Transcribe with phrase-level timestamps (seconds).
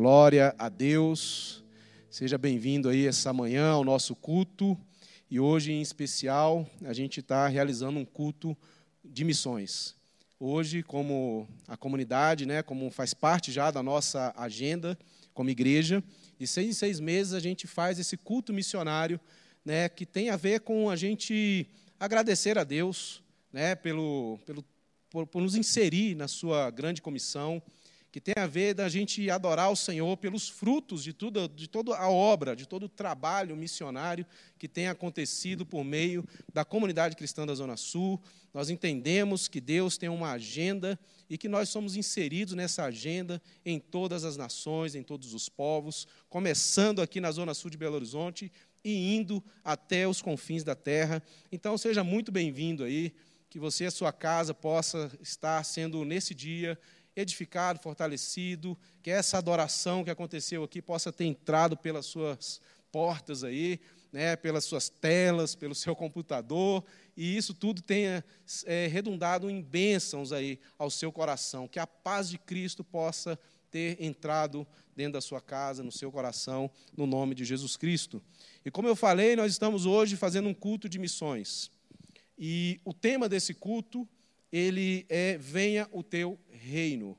[0.00, 1.64] Glória a Deus.
[2.08, 4.78] Seja bem-vindo aí essa manhã ao nosso culto.
[5.28, 8.56] E hoje, em especial, a gente está realizando um culto
[9.04, 9.96] de missões.
[10.38, 14.96] Hoje, como a comunidade, né, como faz parte já da nossa agenda
[15.34, 16.00] como igreja,
[16.38, 19.18] de seis em seis meses a gente faz esse culto missionário,
[19.64, 21.66] né, que tem a ver com a gente
[21.98, 23.20] agradecer a Deus,
[23.52, 24.64] né, pelo, pelo
[25.10, 27.60] por, por nos inserir na sua grande comissão,
[28.18, 31.96] que tem a ver da gente adorar o Senhor pelos frutos de, tudo, de toda
[31.96, 34.26] a obra, de todo o trabalho missionário
[34.58, 38.20] que tem acontecido por meio da comunidade cristã da Zona Sul.
[38.52, 40.98] Nós entendemos que Deus tem uma agenda
[41.30, 46.04] e que nós somos inseridos nessa agenda em todas as nações, em todos os povos,
[46.28, 48.50] começando aqui na Zona Sul de Belo Horizonte
[48.82, 51.22] e indo até os confins da terra.
[51.52, 53.14] Então, seja muito bem-vindo aí,
[53.48, 56.78] que você e a sua casa possa estar sendo nesse dia
[57.20, 62.60] edificado, fortalecido, que essa adoração que aconteceu aqui possa ter entrado pelas suas
[62.92, 63.80] portas aí,
[64.12, 66.84] né, pelas suas telas, pelo seu computador,
[67.16, 68.24] e isso tudo tenha
[68.64, 73.38] é, redundado em bênçãos aí ao seu coração, que a paz de Cristo possa
[73.70, 78.22] ter entrado dentro da sua casa, no seu coração, no nome de Jesus Cristo.
[78.64, 81.70] E como eu falei, nós estamos hoje fazendo um culto de missões.
[82.38, 84.08] E o tema desse culto,
[84.52, 87.16] ele é venha o teu reino.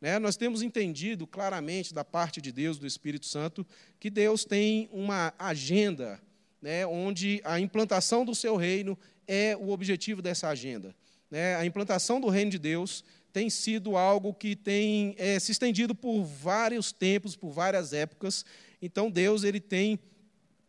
[0.00, 0.18] Né?
[0.18, 3.66] Nós temos entendido claramente da parte de Deus, do Espírito Santo,
[3.98, 6.20] que Deus tem uma agenda
[6.60, 10.94] né, onde a implantação do seu reino é o objetivo dessa agenda.
[11.30, 11.56] Né?
[11.56, 16.22] A implantação do reino de Deus tem sido algo que tem é, se estendido por
[16.22, 18.44] vários tempos, por várias épocas.
[18.80, 19.98] Então, Deus ele tem,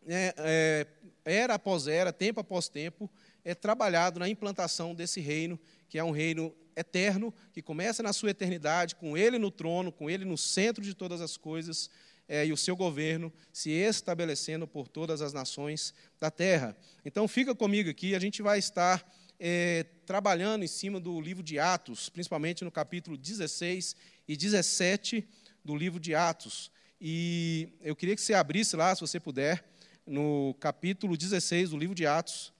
[0.06, 0.86] é, é,
[1.24, 3.10] era após era, tempo após tempo,
[3.44, 5.58] é trabalhado na implantação desse reino,
[5.88, 10.10] que é um reino eterno, que começa na sua eternidade, com Ele no trono, com
[10.10, 11.90] Ele no centro de todas as coisas,
[12.28, 16.76] é, e o seu governo se estabelecendo por todas as nações da terra.
[17.04, 21.58] Então, fica comigo aqui, a gente vai estar é, trabalhando em cima do livro de
[21.58, 23.96] Atos, principalmente no capítulo 16
[24.26, 25.26] e 17
[25.64, 26.70] do livro de Atos.
[27.00, 29.64] E eu queria que você abrisse lá, se você puder,
[30.06, 32.52] no capítulo 16 do livro de Atos,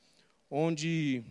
[0.51, 1.25] onde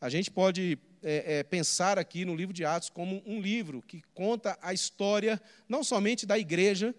[0.00, 4.02] a gente pode é, é, pensar aqui no livro de Atos como um livro que
[4.12, 6.92] conta a história não somente da igreja,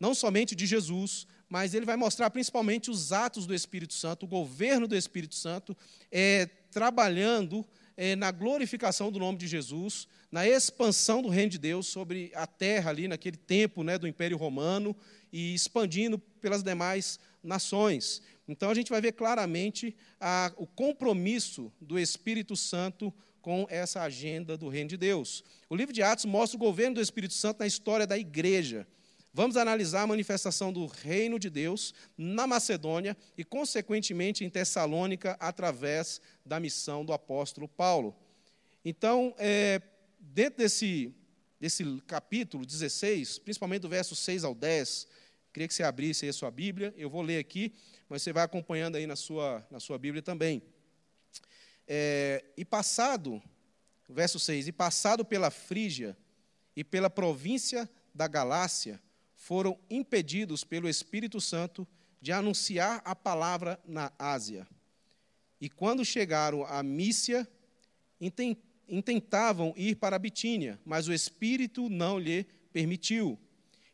[0.00, 4.28] não somente de Jesus, mas ele vai mostrar principalmente os atos do Espírito Santo, o
[4.28, 5.76] governo do Espírito Santo,
[6.10, 7.66] é, trabalhando
[7.98, 12.46] é, na glorificação do nome de Jesus, na expansão do reino de Deus sobre a
[12.46, 14.96] terra ali naquele tempo né, do Império Romano
[15.30, 18.22] e expandindo pelas demais nações.
[18.48, 24.56] Então a gente vai ver claramente a, o compromisso do Espírito Santo com essa agenda
[24.56, 25.42] do reino de Deus.
[25.68, 28.86] O livro de Atos mostra o governo do Espírito Santo na história da igreja.
[29.32, 36.20] Vamos analisar a manifestação do reino de Deus na Macedônia e, consequentemente, em Tessalônica, através
[36.44, 38.16] da missão do apóstolo Paulo.
[38.84, 39.80] Então, é,
[40.18, 41.14] dentro desse,
[41.60, 45.06] desse capítulo 16, principalmente do verso 6 ao 10,
[45.52, 47.72] queria que você abrisse aí a sua Bíblia, eu vou ler aqui,
[48.08, 50.60] mas você vai acompanhando aí na sua, na sua Bíblia também.
[51.92, 53.42] É, e passado,
[54.08, 56.16] verso 6, e passado pela Frígia
[56.76, 59.02] e pela província da Galácia,
[59.34, 61.84] foram impedidos pelo Espírito Santo
[62.20, 64.68] de anunciar a palavra na Ásia.
[65.60, 67.48] E quando chegaram a Mícia,
[68.88, 73.36] intentavam ir para a Bitínia, mas o Espírito não lhe permitiu.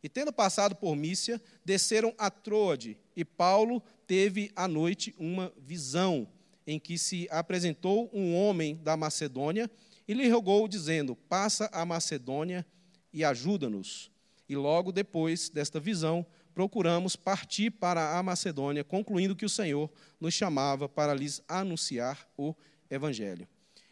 [0.02, 6.28] E tendo passado por Mícia, desceram a Troade, e Paulo teve à noite uma visão
[6.66, 9.70] em que se apresentou um homem da Macedônia
[10.08, 12.66] e lhe rogou, dizendo: Passa a Macedônia
[13.12, 14.10] e ajuda-nos.
[14.48, 16.24] E logo depois desta visão,
[16.54, 19.90] procuramos partir para a Macedônia, concluindo que o Senhor
[20.20, 22.54] nos chamava para lhes anunciar o
[22.90, 23.46] Evangelho.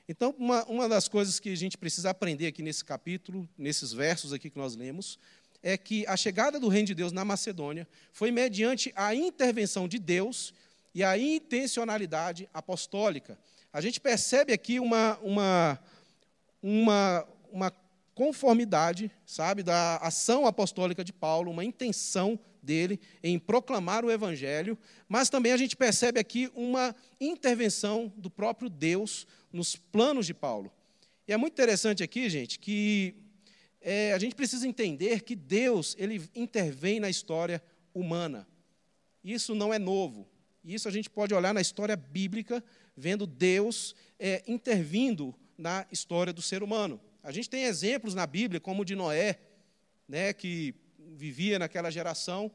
[0.08, 4.32] Então, uma, uma das coisas que a gente precisa aprender aqui nesse capítulo, nesses versos
[4.32, 5.18] aqui que nós lemos,
[5.62, 9.98] é que a chegada do Reino de Deus na Macedônia foi mediante a intervenção de
[9.98, 10.52] Deus
[10.94, 13.38] e a intencionalidade apostólica.
[13.72, 15.80] A gente percebe aqui uma, uma,
[16.62, 17.72] uma, uma
[18.14, 25.28] conformidade, sabe, da ação apostólica de Paulo, uma intenção dele em proclamar o evangelho, mas
[25.28, 30.72] também a gente percebe aqui uma intervenção do próprio Deus nos planos de Paulo.
[31.26, 33.14] E é muito interessante aqui, gente, que
[33.80, 37.62] é, a gente precisa entender que Deus ele intervém na história
[37.92, 38.46] humana.
[39.22, 40.26] Isso não é novo.
[40.64, 42.64] Isso a gente pode olhar na história bíblica,
[42.96, 46.98] vendo Deus é, intervindo na história do ser humano.
[47.22, 49.38] A gente tem exemplos na Bíblia, como o de Noé,
[50.08, 52.50] né, que vivia naquela geração,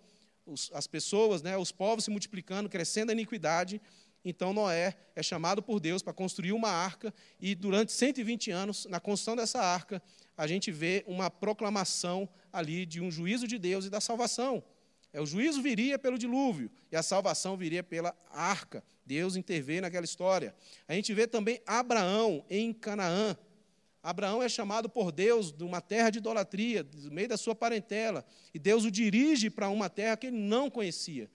[0.46, 3.80] os, as pessoas, né, os povos se multiplicando, crescendo a iniquidade.
[4.26, 9.00] Então Noé é chamado por Deus para construir uma arca, e durante 120 anos, na
[9.00, 10.02] construção dessa arca,
[10.36, 14.64] a gente vê uma proclamação ali de um juízo de Deus e da salvação.
[15.12, 18.84] É, o juízo viria pelo dilúvio e a salvação viria pela arca.
[19.06, 20.56] Deus interveio naquela história.
[20.88, 23.36] A gente vê também Abraão em Canaã.
[24.02, 28.26] Abraão é chamado por Deus de uma terra de idolatria, do meio da sua parentela,
[28.54, 31.30] e Deus o dirige para uma terra que ele não conhecia.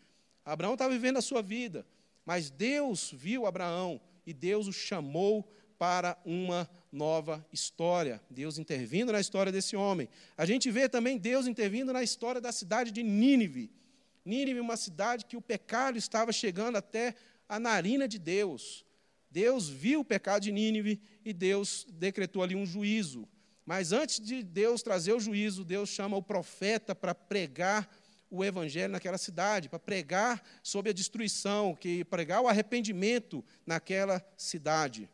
[0.45, 1.87] Abraão estava vivendo a sua vida,
[2.25, 5.47] mas Deus viu Abraão e Deus o chamou
[5.79, 8.23] para uma nova história.
[8.31, 10.09] Deus intervindo na história desse homem.
[10.39, 13.69] A gente vê também Deus intervindo na história da cidade de Nínive.
[14.25, 17.15] Nínive, uma cidade que o pecado estava chegando até
[17.49, 18.87] a narina de Deus.
[19.29, 23.29] Deus viu o pecado de Nínive e Deus decretou ali um juízo.
[23.67, 27.91] Mas antes de Deus trazer o juízo, Deus chama o profeta para pregar
[28.31, 35.09] o evangelho naquela cidade, para pregar sobre a destruição, que pregar o arrependimento naquela cidade.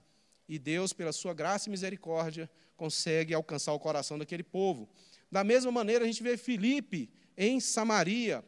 [0.51, 4.89] E Deus, pela sua graça e misericórdia, consegue alcançar o coração daquele povo.
[5.31, 8.45] Da mesma maneira, a gente vê Filipe em Samaria,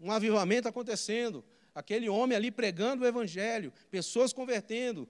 [0.00, 1.44] um avivamento acontecendo,
[1.74, 5.06] aquele homem ali pregando o evangelho, pessoas convertendo,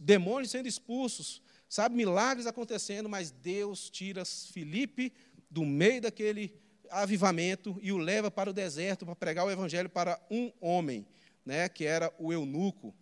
[0.00, 5.12] demônios sendo expulsos, sabe, milagres acontecendo, mas Deus tira Filipe
[5.48, 6.60] do meio daquele
[6.90, 11.06] avivamento e o leva para o deserto para pregar o evangelho para um homem,
[11.46, 12.92] né, que era o eunuco.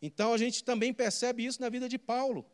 [0.00, 2.46] Então a gente também percebe isso na vida de Paulo.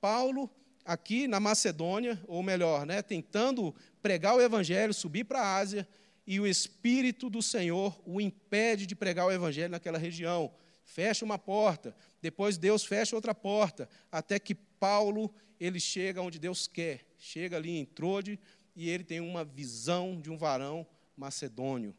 [0.00, 0.50] Paulo,
[0.84, 5.88] aqui na Macedônia, ou melhor, né, tentando pregar o evangelho, subir para a Ásia,
[6.26, 10.52] e o Espírito do Senhor o impede de pregar o evangelho naquela região.
[10.84, 16.66] Fecha uma porta, depois Deus fecha outra porta, até que Paulo ele chega onde Deus
[16.66, 17.04] quer.
[17.18, 18.38] Chega ali em Trode
[18.74, 20.86] e ele tem uma visão de um varão
[21.16, 21.94] macedônio.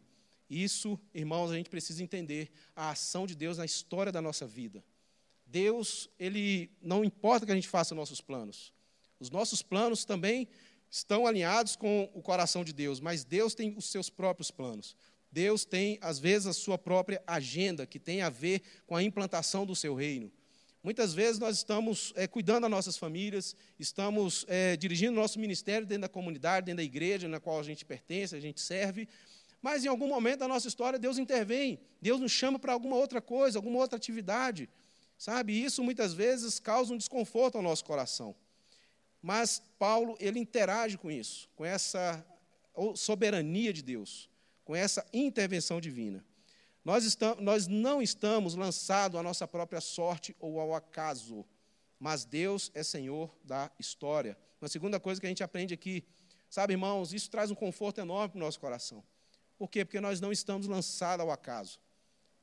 [0.49, 4.83] Isso, irmãos, a gente precisa entender a ação de Deus na história da nossa vida.
[5.51, 8.73] Deus, ele não importa que a gente faça nossos planos.
[9.19, 10.47] Os nossos planos também
[10.89, 14.95] estão alinhados com o coração de Deus, mas Deus tem os seus próprios planos.
[15.31, 19.65] Deus tem, às vezes, a sua própria agenda, que tem a ver com a implantação
[19.65, 20.31] do seu reino.
[20.83, 26.01] Muitas vezes nós estamos é, cuidando das nossas famílias, estamos é, dirigindo nosso ministério dentro
[26.01, 29.07] da comunidade, dentro da igreja na qual a gente pertence, a gente serve,
[29.61, 33.21] mas em algum momento da nossa história Deus intervém, Deus nos chama para alguma outra
[33.21, 34.67] coisa, alguma outra atividade.
[35.21, 38.35] Sabe, isso muitas vezes causa um desconforto ao nosso coração.
[39.21, 42.25] Mas Paulo, ele interage com isso, com essa
[42.95, 44.27] soberania de Deus,
[44.65, 46.25] com essa intervenção divina.
[46.83, 51.45] Nós, estamos, nós não estamos lançados à nossa própria sorte ou ao acaso,
[51.99, 54.35] mas Deus é Senhor da história.
[54.59, 56.03] Uma segunda coisa que a gente aprende aqui,
[56.49, 59.03] sabe, irmãos, isso traz um conforto enorme para o nosso coração.
[59.55, 59.85] Por quê?
[59.85, 61.79] Porque nós não estamos lançados ao acaso.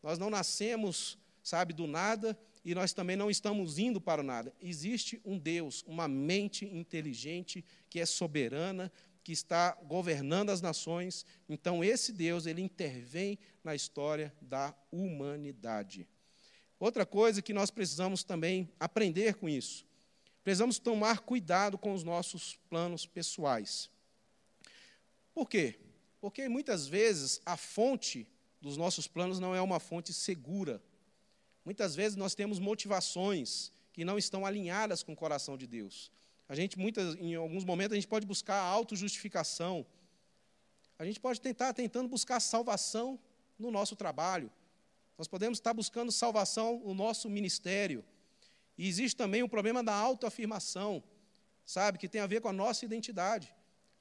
[0.01, 2.39] Nós não nascemos, sabe, do nada
[2.69, 4.55] e nós também não estamos indo para nada.
[4.61, 8.93] Existe um Deus, uma mente inteligente que é soberana,
[9.25, 11.25] que está governando as nações.
[11.49, 16.07] Então esse Deus, ele intervém na história da humanidade.
[16.79, 19.87] Outra coisa que nós precisamos também aprender com isso.
[20.45, 23.91] Precisamos tomar cuidado com os nossos planos pessoais.
[25.33, 25.81] Por quê?
[26.21, 28.29] Porque muitas vezes a fonte
[28.61, 30.83] dos nossos planos não é uma fonte segura.
[31.69, 36.11] Muitas vezes nós temos motivações que não estão alinhadas com o coração de Deus.
[36.49, 39.85] A gente, muitas, em alguns momentos, a gente pode buscar autojustificação.
[40.99, 43.21] A gente pode tentar tentando buscar salvação
[43.59, 44.51] no nosso trabalho.
[45.19, 48.03] Nós podemos estar buscando salvação no nosso ministério.
[48.79, 51.05] E existe também o problema da autoafirmação,
[51.67, 53.55] sabe, que tem a ver com a nossa identidade.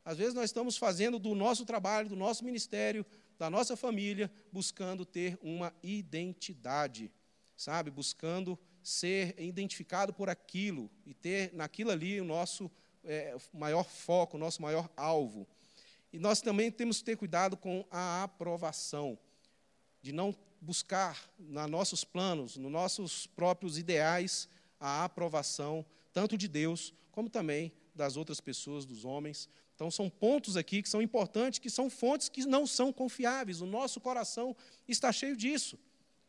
[0.06, 3.06] Às vezes nós estamos fazendo do nosso trabalho, do nosso ministério,
[3.38, 7.12] da nossa família, buscando ter uma identidade
[7.58, 7.92] sabe?
[7.92, 12.72] Buscando ser identificado por aquilo e ter naquilo ali o nosso
[13.04, 15.46] é, maior foco, o nosso maior alvo.
[16.14, 19.20] E nós também temos que ter cuidado com a aprovação,
[20.02, 24.48] de não buscar nos nossos planos, nos nossos próprios ideais,
[24.80, 29.50] a aprovação, tanto de Deus, como também das outras pessoas, dos homens.
[29.76, 33.62] Então, são pontos aqui que são importantes, que são fontes que não são confiáveis.
[33.62, 34.56] O nosso coração
[34.88, 35.78] está cheio disso.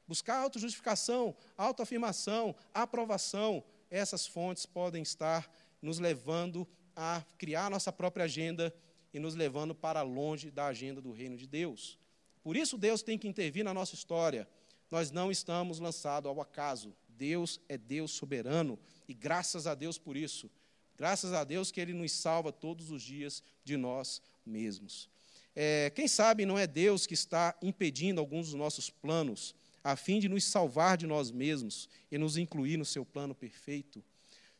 [0.08, 5.48] Buscar autojustificação, autoafirmação, aprovação, essas fontes podem estar
[5.82, 8.74] nos levando a criar nossa própria agenda
[9.12, 11.98] e nos levando para longe da agenda do reino de Deus.
[12.42, 14.48] Por isso, Deus tem que intervir na nossa história.
[14.90, 16.96] Nós não estamos lançados ao acaso.
[17.06, 20.50] Deus é Deus soberano e graças a Deus por isso.
[20.96, 25.08] Graças a Deus que Ele nos salva todos os dias de nós mesmos.
[25.54, 29.54] É, quem sabe não é Deus que está impedindo alguns dos nossos planos,
[29.92, 34.04] a fim de nos salvar de nós mesmos e nos incluir no seu plano perfeito?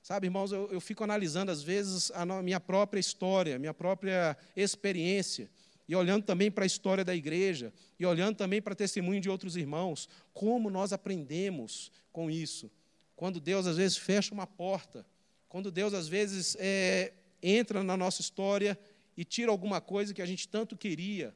[0.03, 4.39] Sabe, irmãos, eu, eu fico analisando às vezes a minha própria história, a minha própria
[4.57, 5.51] experiência,
[5.87, 9.55] e olhando também para a história da igreja, e olhando também para testemunho de outros
[9.55, 12.71] irmãos, como nós aprendemos com isso.
[13.15, 15.05] Quando Deus às vezes fecha uma porta,
[15.47, 18.79] quando Deus às vezes é, entra na nossa história
[19.15, 21.35] e tira alguma coisa que a gente tanto queria.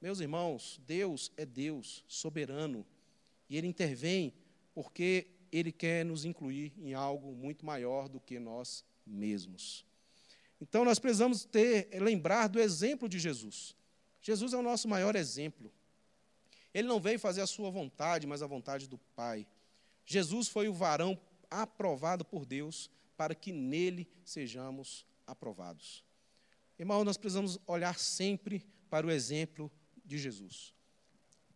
[0.00, 2.86] Meus irmãos, Deus é Deus soberano
[3.50, 4.32] e Ele intervém
[4.72, 9.84] porque Ele quer nos incluir em algo muito maior do que nós mesmos.
[10.60, 13.74] Então nós precisamos ter, lembrar do exemplo de Jesus.
[14.22, 15.72] Jesus é o nosso maior exemplo.
[16.72, 19.46] Ele não veio fazer a sua vontade, mas a vontade do Pai.
[20.06, 21.18] Jesus foi o varão
[21.50, 26.04] aprovado por Deus para que nele sejamos aprovados.
[26.78, 29.70] Irmão, nós precisamos olhar sempre para o exemplo
[30.04, 30.72] de Jesus.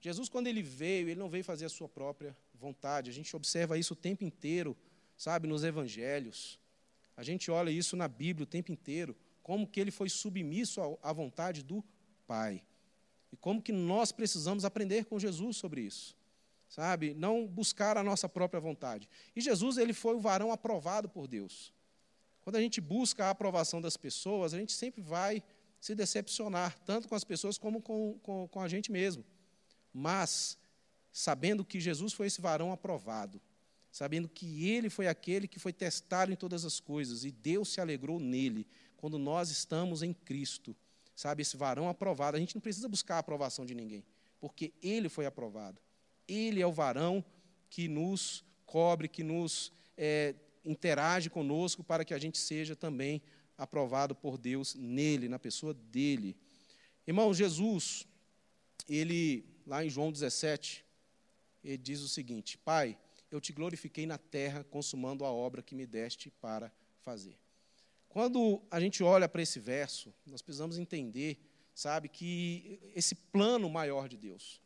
[0.05, 3.09] Jesus, quando ele veio, ele não veio fazer a sua própria vontade.
[3.09, 4.77] A gente observa isso o tempo inteiro,
[5.17, 6.61] sabe, nos evangelhos.
[7.17, 11.11] A gente olha isso na Bíblia o tempo inteiro, como que ele foi submisso à
[11.11, 11.83] vontade do
[12.27, 12.63] Pai.
[13.33, 16.15] E como que nós precisamos aprender com Jesus sobre isso.
[16.69, 17.15] Sabe?
[17.15, 19.09] Não buscar a nossa própria vontade.
[19.35, 21.73] E Jesus, ele foi o varão aprovado por Deus.
[22.43, 25.43] Quando a gente busca a aprovação das pessoas, a gente sempre vai
[25.81, 29.25] se decepcionar, tanto com as pessoas como com, com, com a gente mesmo.
[29.95, 30.59] Mas,
[31.13, 33.41] sabendo que Jesus foi esse varão aprovado,
[33.93, 37.81] sabendo que ele foi aquele que foi testado em todas as coisas, e Deus se
[37.81, 40.75] alegrou nele, quando nós estamos em Cristo,
[41.15, 44.05] sabe, esse varão aprovado, a gente não precisa buscar a aprovação de ninguém,
[44.41, 45.81] porque ele foi aprovado.
[46.27, 47.25] Ele é o varão
[47.71, 50.35] que nos cobre, que nos é,
[50.65, 53.23] interage conosco para que a gente seja também
[53.57, 56.37] aprovado por Deus nele, na pessoa dele.
[57.07, 58.07] Irmão, Jesus,
[58.89, 60.85] ele, lá em João 17,
[61.63, 62.99] ele diz o seguinte: Pai,
[63.31, 67.39] eu te glorifiquei na terra, consumando a obra que me deste para fazer.
[68.09, 71.37] Quando a gente olha para esse verso, nós precisamos entender,
[71.75, 74.61] sabe, que esse plano maior de Deus,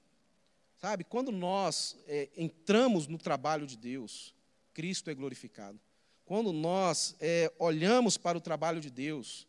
[0.77, 4.35] sabe, quando nós é, entramos no trabalho de Deus,
[4.75, 5.81] Cristo é glorificado.
[6.27, 9.47] Quando nós é, olhamos para o trabalho de Deus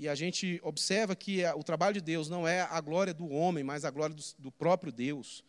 [0.00, 3.62] e a gente observa que o trabalho de Deus não é a glória do homem,
[3.62, 5.44] mas a glória do, do próprio Deus,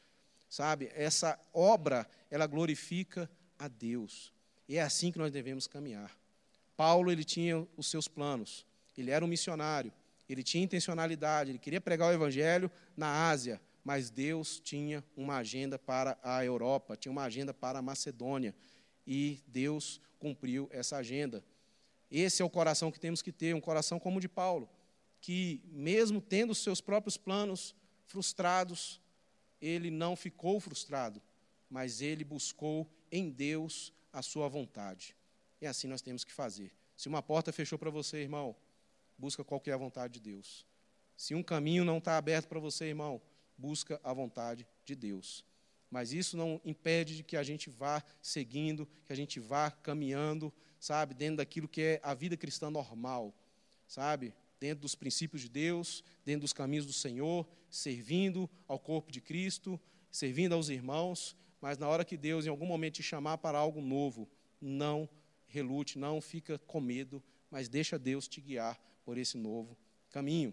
[0.50, 0.91] sabe?
[0.93, 4.34] Essa obra, ela glorifica a Deus.
[4.67, 6.12] E é assim que nós devemos caminhar.
[6.75, 8.65] Paulo, ele tinha os seus planos.
[8.98, 9.89] Ele era um missionário,
[10.27, 15.79] ele tinha intencionalidade, ele queria pregar o evangelho na Ásia, mas Deus tinha uma agenda
[15.79, 18.53] para a Europa, tinha uma agenda para a Macedônia.
[19.08, 21.41] E Deus cumpriu essa agenda.
[22.12, 24.70] Esse é o coração que temos que ter, um coração como o de Paulo,
[25.22, 27.74] que, mesmo tendo seus próprios planos
[28.06, 29.00] frustrados,
[29.62, 31.22] ele não ficou frustrado,
[31.70, 35.15] mas ele buscou em Deus a sua vontade.
[35.62, 36.74] E assim nós temos que fazer.
[36.98, 38.56] Se uma porta fechou para você, irmão,
[39.18, 40.65] busca qual é a vontade de Deus.
[41.15, 43.22] Se um caminho não está aberto para você, irmão,
[43.58, 45.46] busca a vontade de Deus.
[45.89, 50.51] Mas isso não impede de que a gente vá seguindo, que a gente vá caminhando,
[50.82, 53.32] sabe, dentro daquilo que é a vida cristã normal,
[53.88, 54.34] sabe?
[54.60, 59.80] Dentro dos princípios de Deus, dentro dos caminhos do Senhor, servindo ao corpo de Cristo,
[60.12, 63.80] servindo aos irmãos, mas na hora que Deus em algum momento te chamar para algo
[63.80, 64.28] novo,
[64.60, 65.08] não
[65.46, 69.78] relute, não fica com medo, mas deixa Deus te guiar por esse novo
[70.10, 70.52] caminho.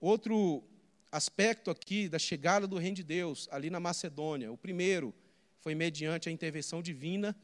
[0.00, 0.64] Outro
[1.12, 4.50] aspecto aqui da chegada do reino de Deus ali na Macedônia.
[4.50, 5.14] O primeiro
[5.60, 7.36] foi mediante a intervenção divina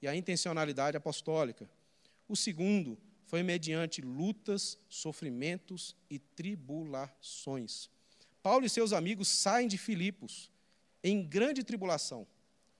[0.00, 1.68] e a intencionalidade apostólica.
[2.28, 7.88] O segundo foi mediante lutas, sofrimentos e tribulações.
[8.42, 10.50] Paulo e seus amigos saem de Filipos
[11.02, 12.26] em grande tribulação.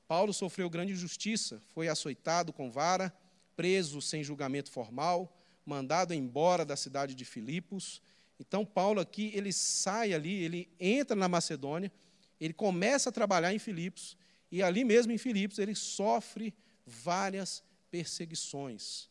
[0.09, 3.15] Paulo sofreu grande injustiça, foi açoitado com vara,
[3.55, 8.03] preso sem julgamento formal, mandado embora da cidade de Filipos
[8.41, 11.93] então, Paulo aqui, ele sai ali, ele entra na Macedônia,
[12.41, 14.17] ele começa a trabalhar em Filipos,
[14.50, 16.55] e ali mesmo em Filipos ele sofre
[16.87, 19.09] várias perseguições.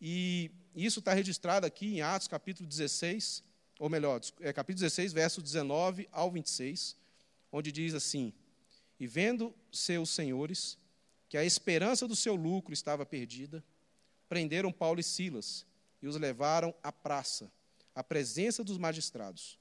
[0.00, 3.42] E isso está registrado aqui em Atos capítulo 16,
[3.78, 6.96] ou melhor, é capítulo 16, verso 19 ao 26,
[7.50, 8.32] onde diz assim:
[8.98, 10.78] E vendo seus senhores
[11.28, 13.64] que a esperança do seu lucro estava perdida,
[14.28, 15.66] prenderam Paulo e Silas
[16.00, 17.50] e os levaram à praça
[17.98, 19.58] à presença dos magistrados.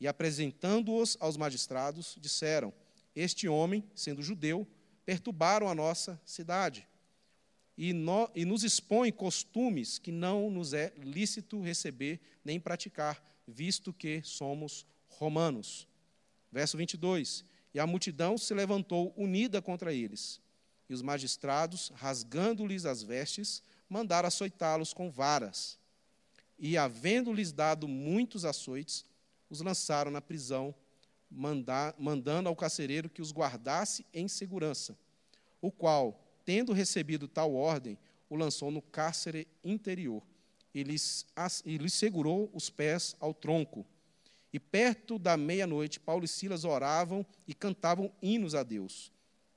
[0.00, 2.72] E apresentando-os aos magistrados, disseram:
[3.14, 4.66] Este homem, sendo judeu,
[5.06, 6.86] perturbaram a nossa cidade
[7.76, 13.92] e, no, e nos expõe costumes que não nos é lícito receber nem praticar, visto
[13.92, 15.86] que somos romanos.
[16.50, 17.44] Verso 22.
[17.74, 20.40] E a multidão se levantou unida contra eles.
[20.88, 25.78] E os magistrados, rasgando-lhes as vestes, mandaram açoitá-los com varas.
[26.58, 29.04] E, havendo-lhes dado muitos açoites,
[29.50, 30.74] os lançaram na prisão,
[31.30, 34.96] mandando ao carcereiro que os guardasse em segurança,
[35.60, 40.22] o qual, tendo recebido tal ordem, o lançou no cárcere interior
[40.76, 41.26] e lhes,
[41.64, 43.86] e lhes segurou os pés ao tronco.
[44.52, 49.10] E perto da meia-noite, Paulo e Silas oravam e cantavam hinos a Deus.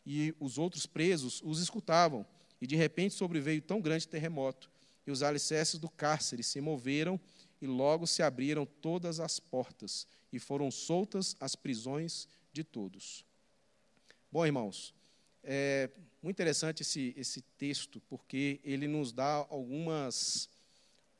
[0.05, 2.25] E os outros presos os escutavam.
[2.61, 4.71] E de repente sobreveio tão grande terremoto,
[5.05, 7.19] e os alicerces do cárcere se moveram,
[7.61, 13.25] e logo se abriram todas as portas, e foram soltas as prisões de todos.
[14.31, 14.93] Bom, irmãos,
[15.43, 15.89] é
[16.21, 20.49] muito interessante esse, esse texto, porque ele nos dá algumas,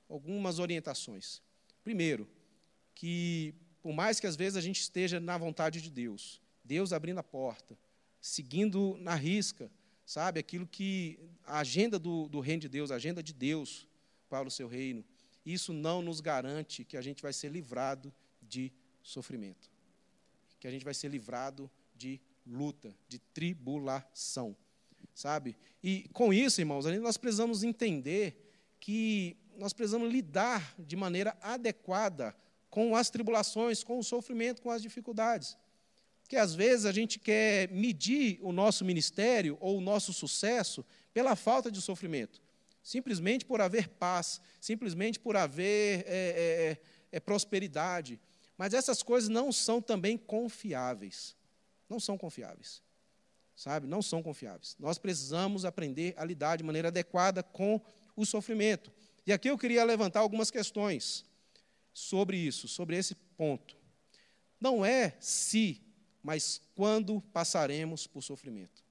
[0.08, 1.41] algumas orientações.
[1.84, 2.29] Primeiro,
[2.93, 7.19] que por mais que às vezes a gente esteja na vontade de Deus, Deus abrindo
[7.19, 7.77] a porta,
[8.22, 9.72] seguindo na risca,
[10.05, 13.88] sabe, aquilo que a agenda do, do reino de Deus, a agenda de Deus
[14.29, 15.03] para o seu reino,
[15.53, 19.70] isso não nos garante que a gente vai ser livrado de sofrimento,
[20.60, 24.56] que a gente vai ser livrado de luta, de tribulação,
[25.13, 25.56] sabe?
[25.84, 32.36] E com isso, irmãos, nós precisamos entender que nós precisamos lidar de maneira adequada
[32.70, 35.58] com as tribulações, com o sofrimento, com as dificuldades.
[36.27, 41.36] Que às vezes a gente quer medir o nosso ministério ou o nosso sucesso pela
[41.36, 42.41] falta de sofrimento,
[42.89, 46.77] simplesmente por haver paz, simplesmente por haver é, é,
[47.12, 48.19] é, prosperidade.
[48.58, 51.38] Mas essas coisas não são também confiáveis
[51.89, 52.81] não são confiáveis.
[53.55, 53.88] Sabe?
[53.88, 54.77] Não são confiáveis.
[54.79, 57.81] Nós precisamos aprender a lidar de maneira adequada com
[58.15, 58.91] o sofrimento.
[59.25, 61.25] E aqui eu queria levantar algumas questões
[61.91, 63.75] sobre isso, sobre esse ponto.
[64.62, 65.81] Não é se,
[66.24, 68.81] mas quando passaremos por sofrimento.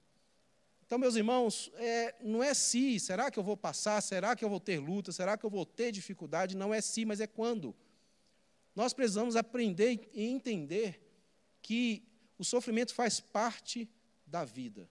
[0.89, 4.01] Então, meus irmãos, é, não é se, será que eu vou passar?
[4.01, 5.13] Será que eu vou ter luta?
[5.13, 6.57] Será que eu vou ter dificuldade?
[6.57, 7.77] Não é se, mas é quando.
[8.75, 10.99] Nós precisamos aprender e entender
[11.61, 13.87] que o sofrimento faz parte
[14.27, 14.89] da vida,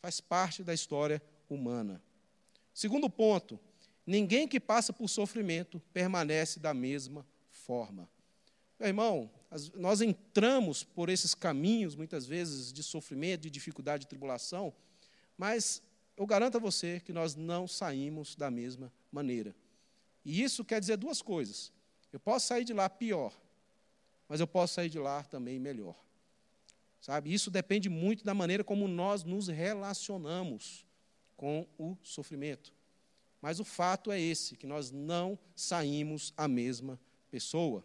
[0.00, 1.20] faz parte da história
[1.50, 2.00] humana.
[2.72, 3.58] Segundo ponto,
[4.06, 8.08] ninguém que passa por sofrimento permanece da mesma forma.
[8.78, 9.28] Meu irmão,
[9.74, 14.72] nós entramos por esses caminhos, muitas vezes, de sofrimento, de dificuldade, de tribulação,
[15.36, 15.82] mas
[16.16, 19.54] eu garanto a você que nós não saímos da mesma maneira.
[20.24, 21.72] E isso quer dizer duas coisas.
[22.12, 23.32] Eu posso sair de lá pior,
[24.28, 25.96] mas eu posso sair de lá também melhor.
[27.00, 27.34] Sabe?
[27.34, 30.86] Isso depende muito da maneira como nós nos relacionamos
[31.36, 32.72] com o sofrimento.
[33.42, 36.98] Mas o fato é esse, que nós não saímos a mesma
[37.30, 37.84] pessoa.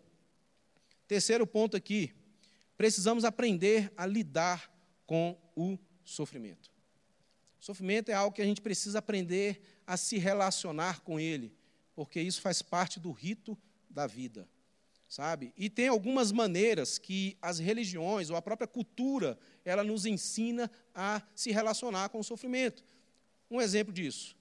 [1.06, 2.14] Terceiro ponto aqui,
[2.78, 4.72] precisamos aprender a lidar
[5.06, 6.72] com o sofrimento.
[7.60, 11.54] Sofrimento é algo que a gente precisa aprender a se relacionar com ele,
[11.94, 13.58] porque isso faz parte do rito
[13.90, 14.48] da vida
[15.10, 15.52] sabe?
[15.58, 21.22] E tem algumas maneiras que as religiões ou a própria cultura ela nos ensina a
[21.34, 22.86] se relacionar com o sofrimento.
[23.50, 24.38] Um exemplo disso,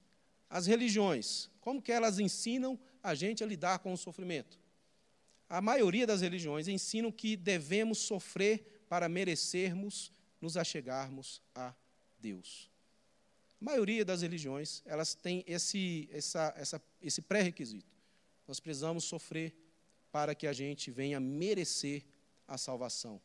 [0.51, 4.61] as religiões, como que elas ensinam a gente a lidar com o sofrimento?
[5.49, 11.75] A maioria das religiões ensinam que devemos sofrer para merecermos nos achegarmos a
[12.19, 12.71] Deus.
[13.61, 17.93] A maioria das religiões, elas têm esse, essa, essa, esse pré-requisito.
[18.47, 19.55] Nós precisamos sofrer
[20.13, 22.05] para que a gente venha merecer
[22.47, 23.21] a salvação.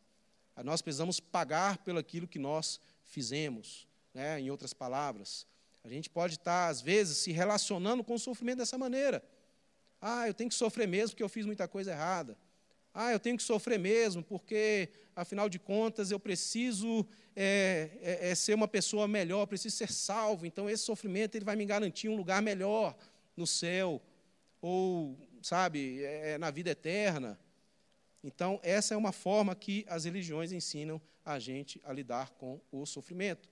[0.63, 4.39] Nós precisamos pagar pelo aquilo que nós fizemos, né?
[4.39, 5.47] em outras palavras.
[5.83, 9.23] A gente pode estar, às vezes, se relacionando com o sofrimento dessa maneira.
[10.01, 12.37] Ah, eu tenho que sofrer mesmo porque eu fiz muita coisa errada.
[12.93, 18.35] Ah, eu tenho que sofrer mesmo porque, afinal de contas, eu preciso é, é, é
[18.35, 20.45] ser uma pessoa melhor, preciso ser salvo.
[20.45, 22.95] Então, esse sofrimento ele vai me garantir um lugar melhor
[23.35, 24.01] no céu.
[24.61, 27.39] Ou sabe, é, é, na vida eterna.
[28.23, 32.85] Então, essa é uma forma que as religiões ensinam a gente a lidar com o
[32.85, 33.49] sofrimento.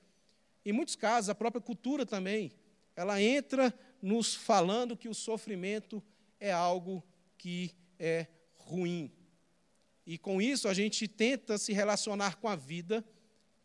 [0.66, 2.52] Em muitos casos, a própria cultura também,
[2.96, 6.02] ela entra nos falando que o sofrimento
[6.40, 7.04] é algo
[7.38, 9.12] que é ruim.
[10.06, 13.06] E com isso a gente tenta se relacionar com a vida,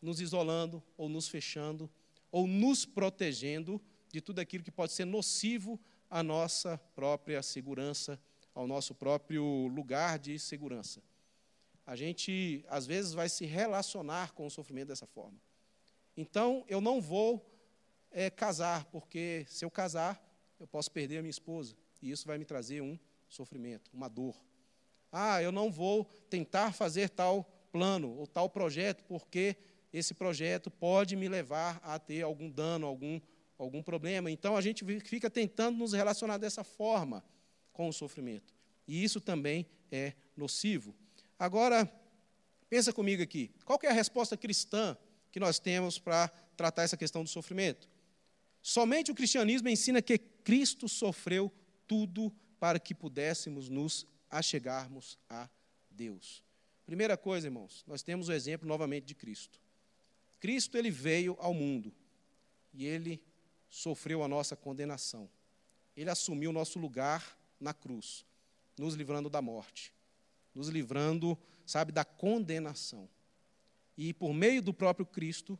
[0.01, 1.91] nos isolando, ou nos fechando,
[2.31, 3.81] ou nos protegendo
[4.13, 8.21] de tudo aquilo que pode ser nocivo à nossa própria segurança,
[8.55, 11.03] ao nosso próprio lugar de segurança.
[11.87, 15.39] A gente, às vezes, vai se relacionar com o sofrimento dessa forma.
[16.17, 17.45] Então, eu não vou
[18.11, 20.23] é, casar, porque se eu casar,
[20.59, 24.35] eu posso perder a minha esposa, e isso vai me trazer um sofrimento, uma dor.
[25.11, 29.57] Ah, eu não vou tentar fazer tal plano ou tal projeto, porque
[29.93, 33.21] esse projeto pode me levar a ter algum dano, algum,
[33.59, 34.31] algum problema.
[34.31, 37.25] Então a gente fica tentando nos relacionar dessa forma
[37.73, 38.55] com o sofrimento.
[38.87, 40.95] E isso também é nocivo.
[41.39, 41.91] Agora,
[42.69, 43.51] pensa comigo aqui.
[43.65, 44.97] Qual é a resposta cristã
[45.31, 47.89] que nós temos para tratar essa questão do sofrimento?
[48.63, 51.53] Somente o cristianismo ensina que Cristo sofreu
[51.87, 55.49] tudo para que pudéssemos nos achegarmos a
[55.91, 56.43] Deus.
[56.85, 59.61] Primeira coisa, irmãos, nós temos o exemplo novamente de Cristo.
[60.39, 61.93] Cristo ele veio ao mundo
[62.73, 63.23] e ele
[63.69, 65.29] sofreu a nossa condenação.
[65.97, 68.25] Ele assumiu o nosso lugar na cruz,
[68.79, 69.93] nos livrando da morte,
[70.55, 73.09] nos livrando, sabe, da condenação.
[73.97, 75.59] E por meio do próprio Cristo,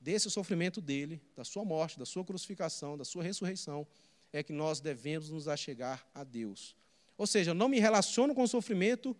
[0.00, 3.86] desse sofrimento dele, da sua morte, da sua crucificação, da sua ressurreição,
[4.32, 6.76] é que nós devemos nos achegar a Deus.
[7.18, 9.14] Ou seja, não me relaciono com o sofrimento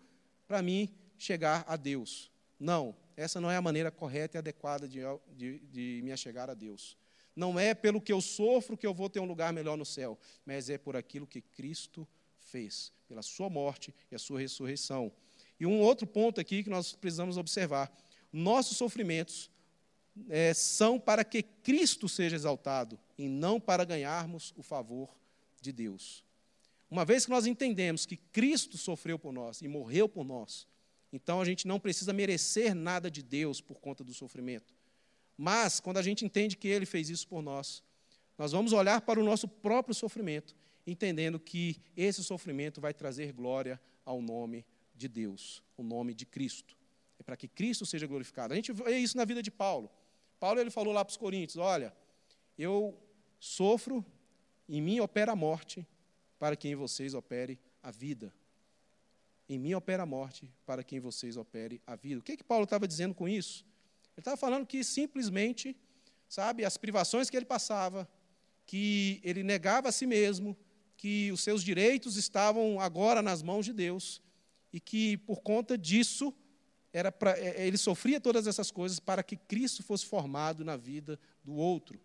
[0.47, 2.31] para mim chegar a Deus.
[2.57, 5.01] Não, essa não é a maneira correta e adequada de,
[5.35, 6.97] de, de me achegar a Deus.
[7.35, 10.17] Não é pelo que eu sofro que eu vou ter um lugar melhor no céu,
[10.45, 12.07] mas é por aquilo que Cristo
[12.37, 15.11] fez, pela sua morte e a sua ressurreição.
[15.59, 17.91] E um outro ponto aqui que nós precisamos observar:
[18.31, 19.51] nossos sofrimentos
[20.29, 25.15] é, são para que Cristo seja exaltado e não para ganharmos o favor
[25.61, 26.23] de Deus.
[26.89, 30.67] Uma vez que nós entendemos que Cristo sofreu por nós e morreu por nós,
[31.13, 34.73] então a gente não precisa merecer nada de Deus por conta do sofrimento.
[35.37, 37.83] Mas, quando a gente entende que Ele fez isso por nós,
[38.37, 43.79] nós vamos olhar para o nosso próprio sofrimento, entendendo que esse sofrimento vai trazer glória
[44.03, 46.75] ao nome de Deus, o nome de Cristo.
[47.19, 48.53] É para que Cristo seja glorificado.
[48.53, 49.89] A gente vê isso na vida de Paulo.
[50.39, 51.93] Paulo ele falou lá para os Coríntios: Olha,
[52.57, 52.97] eu
[53.39, 54.05] sofro,
[54.67, 55.85] em mim opera a morte,
[56.39, 58.33] para que em vocês opere a vida.
[59.47, 62.19] Em mim opera a morte, para que em vocês opere a vida.
[62.19, 63.65] O que, que Paulo estava dizendo com isso?
[64.15, 65.75] Ele estava falando que simplesmente,
[66.27, 68.07] sabe, as privações que ele passava,
[68.65, 70.57] que ele negava a si mesmo,
[70.95, 74.21] que os seus direitos estavam agora nas mãos de Deus,
[74.71, 76.33] e que por conta disso,
[76.93, 80.77] era pra, é, é, ele sofria todas essas coisas para que Cristo fosse formado na
[80.77, 81.99] vida do outro.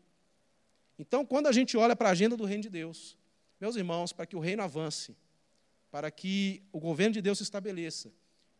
[0.98, 3.18] Então, quando a gente olha para a agenda do reino de Deus,
[3.64, 5.16] meus irmãos, para que o reino avance,
[5.90, 8.12] para que o governo de Deus se estabeleça.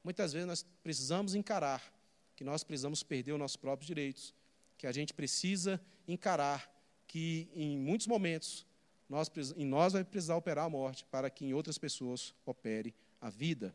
[0.03, 1.93] Muitas vezes nós precisamos encarar
[2.35, 4.35] que nós precisamos perder os nossos próprios direitos,
[4.79, 6.73] que a gente precisa encarar
[7.07, 8.67] que em muitos momentos
[9.07, 13.29] nós, em nós vai precisar operar a morte para que em outras pessoas opere a
[13.29, 13.75] vida.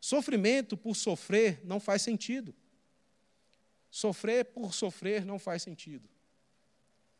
[0.00, 2.52] Sofrimento por sofrer não faz sentido.
[3.92, 6.08] Sofrer por sofrer não faz sentido.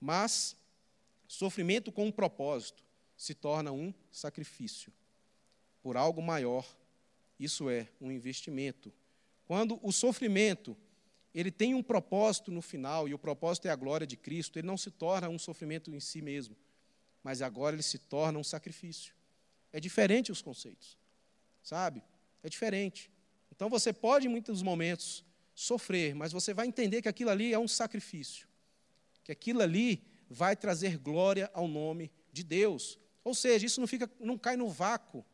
[0.00, 0.56] Mas
[1.28, 2.83] sofrimento com um propósito
[3.16, 4.92] se torna um sacrifício
[5.82, 6.66] por algo maior.
[7.38, 8.92] Isso é um investimento.
[9.46, 10.76] Quando o sofrimento
[11.34, 14.68] ele tem um propósito no final, e o propósito é a glória de Cristo, ele
[14.68, 16.56] não se torna um sofrimento em si mesmo,
[17.24, 19.12] mas agora ele se torna um sacrifício.
[19.72, 20.96] É diferente os conceitos,
[21.60, 22.04] sabe?
[22.40, 23.10] É diferente.
[23.50, 25.24] Então você pode, em muitos momentos,
[25.54, 28.46] sofrer, mas você vai entender que aquilo ali é um sacrifício,
[29.24, 32.98] que aquilo ali vai trazer glória ao nome de Deus.
[33.24, 35.24] Ou seja, isso não, fica, não cai no vácuo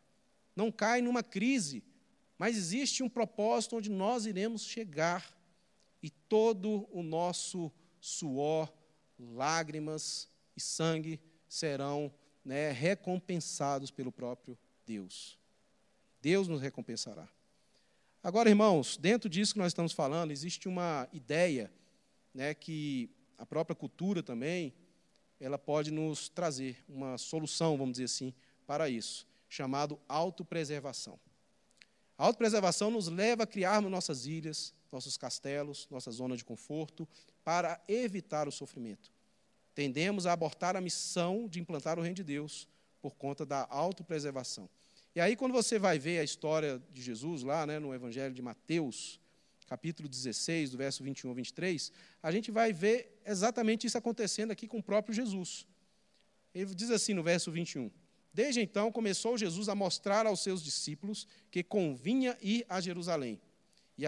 [0.54, 1.82] não cai numa crise,
[2.38, 5.36] mas existe um propósito onde nós iremos chegar
[6.02, 8.72] e todo o nosso suor,
[9.18, 12.12] lágrimas e sangue serão
[12.44, 15.38] né, recompensados pelo próprio Deus.
[16.22, 17.28] Deus nos recompensará.
[18.22, 21.72] Agora, irmãos, dentro disso que nós estamos falando, existe uma ideia
[22.34, 24.74] né, que a própria cultura também
[25.40, 28.34] ela pode nos trazer uma solução, vamos dizer assim,
[28.66, 31.18] para isso chamado autopreservação.
[32.16, 37.06] A autopreservação nos leva a criarmos nossas ilhas, nossos castelos, nossa zona de conforto,
[37.42, 39.10] para evitar o sofrimento.
[39.74, 42.68] Tendemos a abortar a missão de implantar o reino de Deus
[43.02, 44.68] por conta da autopreservação.
[45.14, 48.42] E aí, quando você vai ver a história de Jesus lá né, no Evangelho de
[48.42, 49.18] Mateus,
[49.70, 54.66] capítulo 16, do verso 21 ao 23, a gente vai ver exatamente isso acontecendo aqui
[54.66, 55.64] com o próprio Jesus.
[56.52, 57.88] Ele diz assim no verso 21:
[58.34, 63.40] Desde então começou Jesus a mostrar aos seus discípulos que convinha ir a Jerusalém
[63.96, 64.04] e,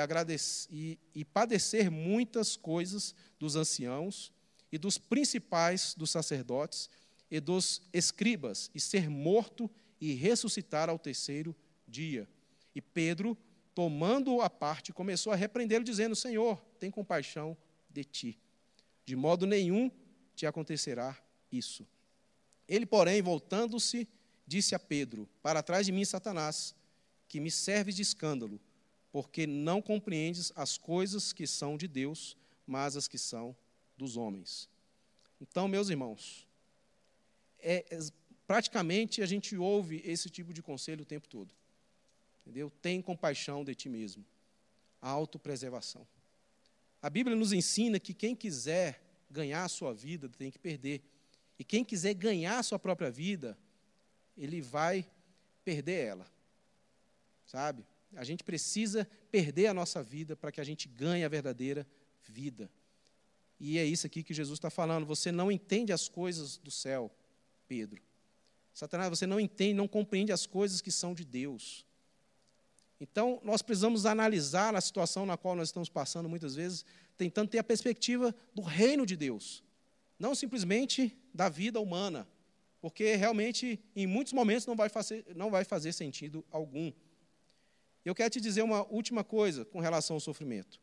[0.68, 4.33] e, e padecer muitas coisas dos anciãos
[4.72, 6.90] e dos principais dos sacerdotes
[7.31, 9.70] e dos escribas, e ser morto
[10.01, 11.55] e ressuscitar ao terceiro
[11.87, 12.29] dia.
[12.75, 13.38] E Pedro,
[13.75, 17.57] tomando-o à parte, começou a repreendê-lo, dizendo: Senhor, tem compaixão
[17.91, 18.39] de ti.
[19.05, 19.91] De modo nenhum
[20.35, 21.17] te acontecerá
[21.51, 21.87] isso.
[22.69, 24.09] Ele, porém, voltando-se,
[24.47, 26.75] disse a Pedro: Para trás de mim, Satanás,
[27.29, 28.61] que me serves de escândalo,
[29.11, 33.57] porque não compreendes as coisas que são de Deus, mas as que são
[33.97, 34.69] dos homens.
[35.41, 36.47] Então, meus irmãos,
[37.59, 37.99] é, é,
[38.47, 41.55] praticamente a gente ouve esse tipo de conselho o tempo todo.
[42.42, 42.70] Entendeu?
[42.83, 44.24] Tem compaixão de ti mesmo.
[45.00, 46.07] A autopreservação.
[47.00, 51.02] A Bíblia nos ensina que quem quiser ganhar a sua vida tem que perder.
[51.59, 53.59] E quem quiser ganhar a sua própria vida,
[54.37, 55.09] ele vai
[55.64, 56.26] perder ela.
[57.46, 57.85] Sabe?
[58.14, 61.87] A gente precisa perder a nossa vida para que a gente ganhe a verdadeira
[62.22, 62.70] vida.
[63.59, 65.07] E é isso aqui que Jesus está falando.
[65.07, 67.11] Você não entende as coisas do céu,
[67.66, 68.02] Pedro.
[68.74, 71.87] Satanás, você não entende, não compreende as coisas que são de Deus.
[73.03, 76.85] Então, nós precisamos analisar a situação na qual nós estamos passando, muitas vezes,
[77.19, 79.61] tentando ter a perspectiva do reino de Deus,
[80.17, 82.29] não simplesmente da vida humana,
[82.81, 86.93] porque realmente, em muitos momentos, não vai fazer, não vai fazer sentido algum.
[88.05, 90.81] Eu quero te dizer uma última coisa com relação ao sofrimento.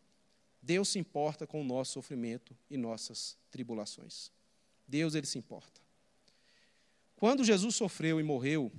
[0.61, 4.29] Deus se importa com o nosso sofrimento e nossas tribulações.
[4.85, 5.79] Deus, ele se importa.
[7.15, 8.69] Quando Jesus sofreu e morreu,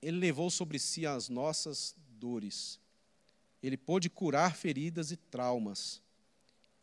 [0.00, 2.78] ele levou sobre si as nossas dores.
[3.60, 6.00] Ele pôde curar feridas e traumas.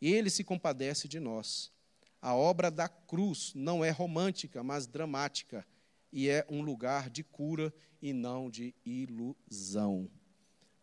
[0.00, 1.72] Ele se compadece de nós.
[2.20, 5.66] A obra da cruz não é romântica, mas dramática,
[6.12, 7.72] e é um lugar de cura
[8.02, 10.10] e não de ilusão.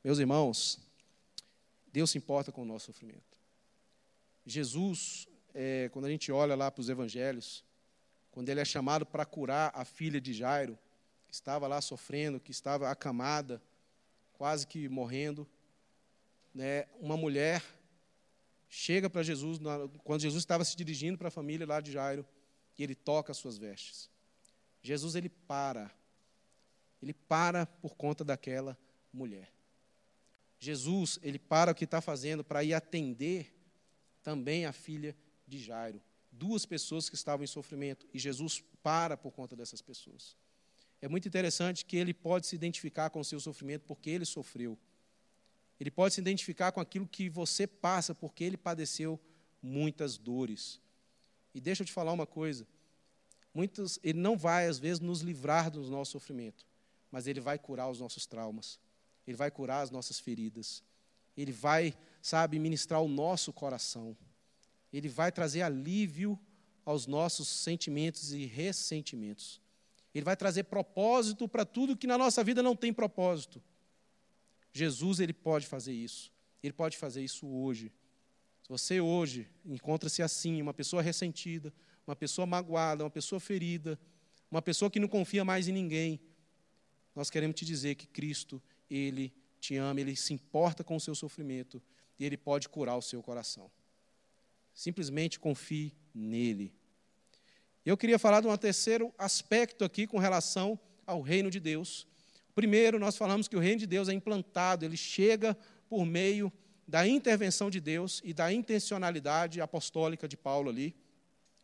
[0.04, 0.80] Meus irmãos,
[1.94, 3.38] Deus se importa com o nosso sofrimento.
[4.44, 7.64] Jesus, é, quando a gente olha lá para os evangelhos,
[8.32, 10.78] quando ele é chamado para curar a filha de Jairo,
[11.28, 13.62] que estava lá sofrendo, que estava acamada,
[14.38, 15.48] quase que morrendo.
[16.54, 17.64] Né, uma mulher
[18.70, 19.60] chega para Jesus,
[20.04, 22.26] quando Jesus estava se dirigindo para a família lá de Jairo,
[22.78, 24.10] e ele toca as suas vestes.
[24.82, 25.92] Jesus ele para.
[27.02, 28.78] Ele para por conta daquela
[29.12, 29.52] mulher.
[30.60, 33.54] Jesus, ele para o que está fazendo para ir atender
[34.24, 35.16] também a filha
[35.48, 36.02] de Jairo.
[36.32, 40.36] Duas pessoas que estavam em sofrimento, e Jesus para por conta dessas pessoas.
[41.02, 44.78] É muito interessante que ele pode se identificar com o seu sofrimento porque ele sofreu.
[45.80, 49.20] Ele pode se identificar com aquilo que você passa porque ele padeceu
[49.62, 50.82] muitas dores.
[51.54, 52.68] E deixa eu te falar uma coisa.
[53.54, 56.66] Muitos, ele não vai, às vezes, nos livrar do nosso sofrimento,
[57.12, 58.80] mas ele vai curar os nossos traumas.
[59.26, 60.84] Ele vai curar as nossas feridas.
[61.36, 64.18] Ele vai, sabe, ministrar o nosso coração.
[64.92, 66.40] Ele vai trazer alívio
[66.86, 69.62] aos nossos sentimentos e ressentimentos.
[70.14, 73.62] Ele vai trazer propósito para tudo que na nossa vida não tem propósito.
[74.74, 76.32] Jesus, ele pode fazer isso.
[76.62, 77.92] Ele pode fazer isso hoje.
[78.64, 81.74] Se você hoje encontra-se assim, uma pessoa ressentida,
[82.06, 84.00] uma pessoa magoada, uma pessoa ferida,
[84.52, 86.20] uma pessoa que não confia mais em ninguém,
[87.16, 91.16] nós queremos te dizer que Cristo, ele te ama, ele se importa com o seu
[91.16, 91.82] sofrimento
[92.20, 93.72] e ele pode curar o seu coração.
[94.74, 96.74] Simplesmente confie nele.
[97.88, 102.06] Eu queria falar de um terceiro aspecto aqui com relação ao reino de Deus.
[102.54, 106.52] Primeiro, nós falamos que o reino de Deus é implantado, ele chega por meio
[106.86, 110.94] da intervenção de Deus e da intencionalidade apostólica de Paulo ali.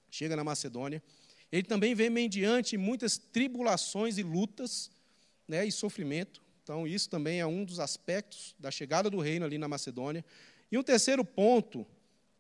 [0.10, 1.04] Chega na Macedônia.
[1.52, 4.90] Ele também vem mediante muitas tribulações e lutas
[5.46, 6.42] né, e sofrimento.
[6.64, 10.24] Então, isso também é um dos aspectos da chegada do reino ali na Macedônia.
[10.72, 11.86] E um terceiro ponto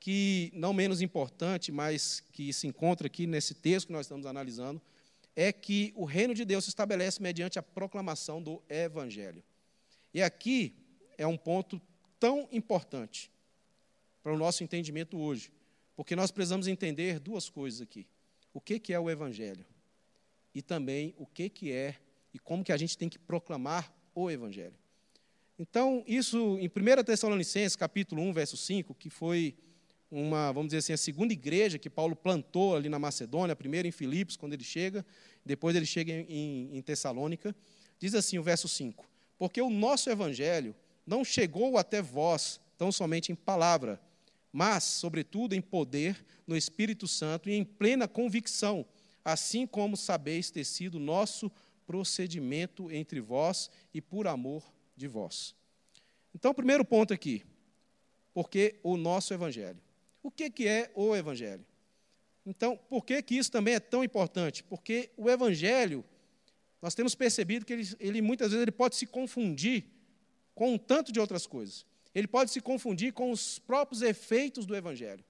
[0.03, 4.81] que, não menos importante, mas que se encontra aqui nesse texto que nós estamos analisando,
[5.33, 9.41] é que o reino de Deus se estabelece mediante a proclamação do Evangelho.
[10.13, 10.75] E aqui
[11.17, 11.81] é um ponto
[12.19, 13.31] tão importante
[14.21, 15.53] para o nosso entendimento hoje,
[15.95, 18.05] porque nós precisamos entender duas coisas aqui.
[18.53, 19.65] O que, que é o Evangelho?
[20.53, 21.95] E também o que, que é
[22.33, 24.75] e como que a gente tem que proclamar o Evangelho.
[25.57, 29.55] Então, isso em 1 Tessalonicenses, capítulo 1, verso 5, que foi
[30.13, 33.91] uma, vamos dizer assim, a segunda igreja que Paulo plantou ali na Macedônia, primeiro em
[33.91, 35.03] Filipos, quando ele chega,
[35.43, 37.55] depois ele chega em, em Tessalônica.
[37.97, 43.31] Diz assim o verso 5: Porque o nosso evangelho não chegou até vós tão somente
[43.31, 43.99] em palavra,
[44.51, 48.85] mas, sobretudo, em poder, no Espírito Santo e em plena convicção,
[49.25, 51.51] assim como sabeis ter sido nosso
[51.87, 54.63] procedimento entre vós e por amor
[54.95, 55.55] de vós.
[56.35, 57.43] Então, primeiro ponto aqui,
[58.33, 59.81] porque o nosso evangelho.
[60.23, 61.65] O que, que é o Evangelho?
[62.45, 64.63] Então, por que, que isso também é tão importante?
[64.63, 66.03] Porque o Evangelho,
[66.81, 69.85] nós temos percebido que ele, ele muitas vezes ele pode se confundir
[70.55, 71.85] com um tanto de outras coisas.
[72.15, 75.23] Ele pode se confundir com os próprios efeitos do Evangelho.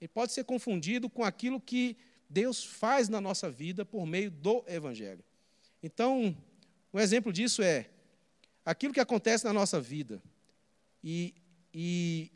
[0.00, 1.96] Ele pode ser confundido com aquilo que
[2.28, 5.24] Deus faz na nossa vida por meio do Evangelho.
[5.82, 6.36] Então,
[6.92, 7.88] um exemplo disso é
[8.64, 10.22] aquilo que acontece na nossa vida.
[11.02, 11.34] E,
[11.72, 12.32] e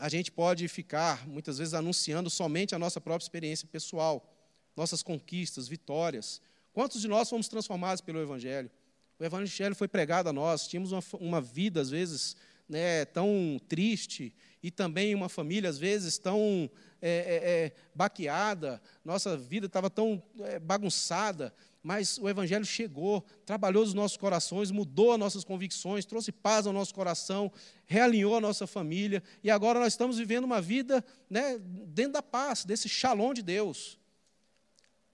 [0.00, 4.26] a gente pode ficar, muitas vezes, anunciando somente a nossa própria experiência pessoal,
[4.74, 6.40] nossas conquistas, vitórias.
[6.72, 8.70] Quantos de nós fomos transformados pelo Evangelho?
[9.18, 12.34] O Evangelho foi pregado a nós, tínhamos uma, uma vida, às vezes,
[12.66, 16.70] né, tão triste, e também uma família, às vezes, tão
[17.02, 23.84] é, é, é baqueada, nossa vida estava tão é, bagunçada, mas o Evangelho chegou, trabalhou
[23.84, 27.50] nos nossos corações, mudou as nossas convicções, trouxe paz ao nosso coração,
[27.86, 32.64] realinhou a nossa família, e agora nós estamos vivendo uma vida né, dentro da paz,
[32.64, 33.98] desse shalom de Deus.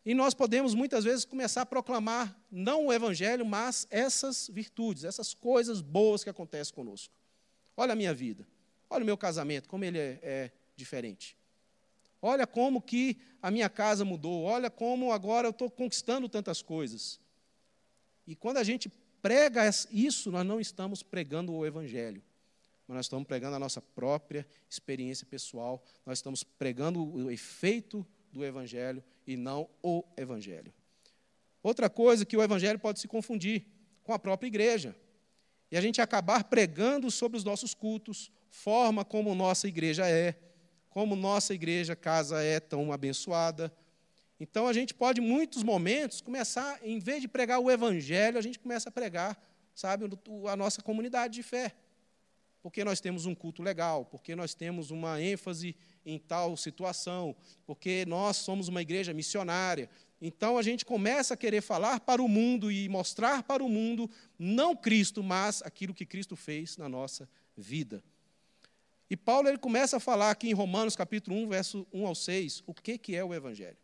[0.04, 5.34] E nós podemos muitas vezes começar a proclamar não o Evangelho, mas essas virtudes, essas
[5.34, 7.14] coisas boas que acontecem conosco.
[7.76, 8.46] Olha a minha vida,
[8.90, 11.36] olha o meu casamento, como ele é, é diferente.
[12.26, 17.20] Olha como que a minha casa mudou, olha como agora eu estou conquistando tantas coisas.
[18.26, 18.90] E quando a gente
[19.22, 19.62] prega
[19.92, 22.20] isso, nós não estamos pregando o Evangelho,
[22.88, 28.44] mas nós estamos pregando a nossa própria experiência pessoal, nós estamos pregando o efeito do
[28.44, 30.74] Evangelho e não o Evangelho.
[31.62, 33.64] Outra coisa que o Evangelho pode se confundir
[34.02, 34.96] com a própria igreja.
[35.70, 40.34] E a gente acabar pregando sobre os nossos cultos, forma como nossa igreja é,
[40.96, 43.70] como nossa igreja, casa é tão abençoada.
[44.40, 48.40] Então a gente pode, em muitos momentos, começar, em vez de pregar o evangelho, a
[48.40, 49.38] gente começa a pregar,
[49.74, 50.06] sabe,
[50.50, 51.76] a nossa comunidade de fé.
[52.62, 58.06] Porque nós temos um culto legal, porque nós temos uma ênfase em tal situação, porque
[58.06, 59.90] nós somos uma igreja missionária.
[60.18, 64.10] Então a gente começa a querer falar para o mundo e mostrar para o mundo
[64.38, 68.02] não Cristo, mas aquilo que Cristo fez na nossa vida.
[69.08, 72.62] E Paulo ele começa a falar aqui em Romanos capítulo 1, verso 1 ao 6,
[72.66, 73.76] o que, que é o Evangelho.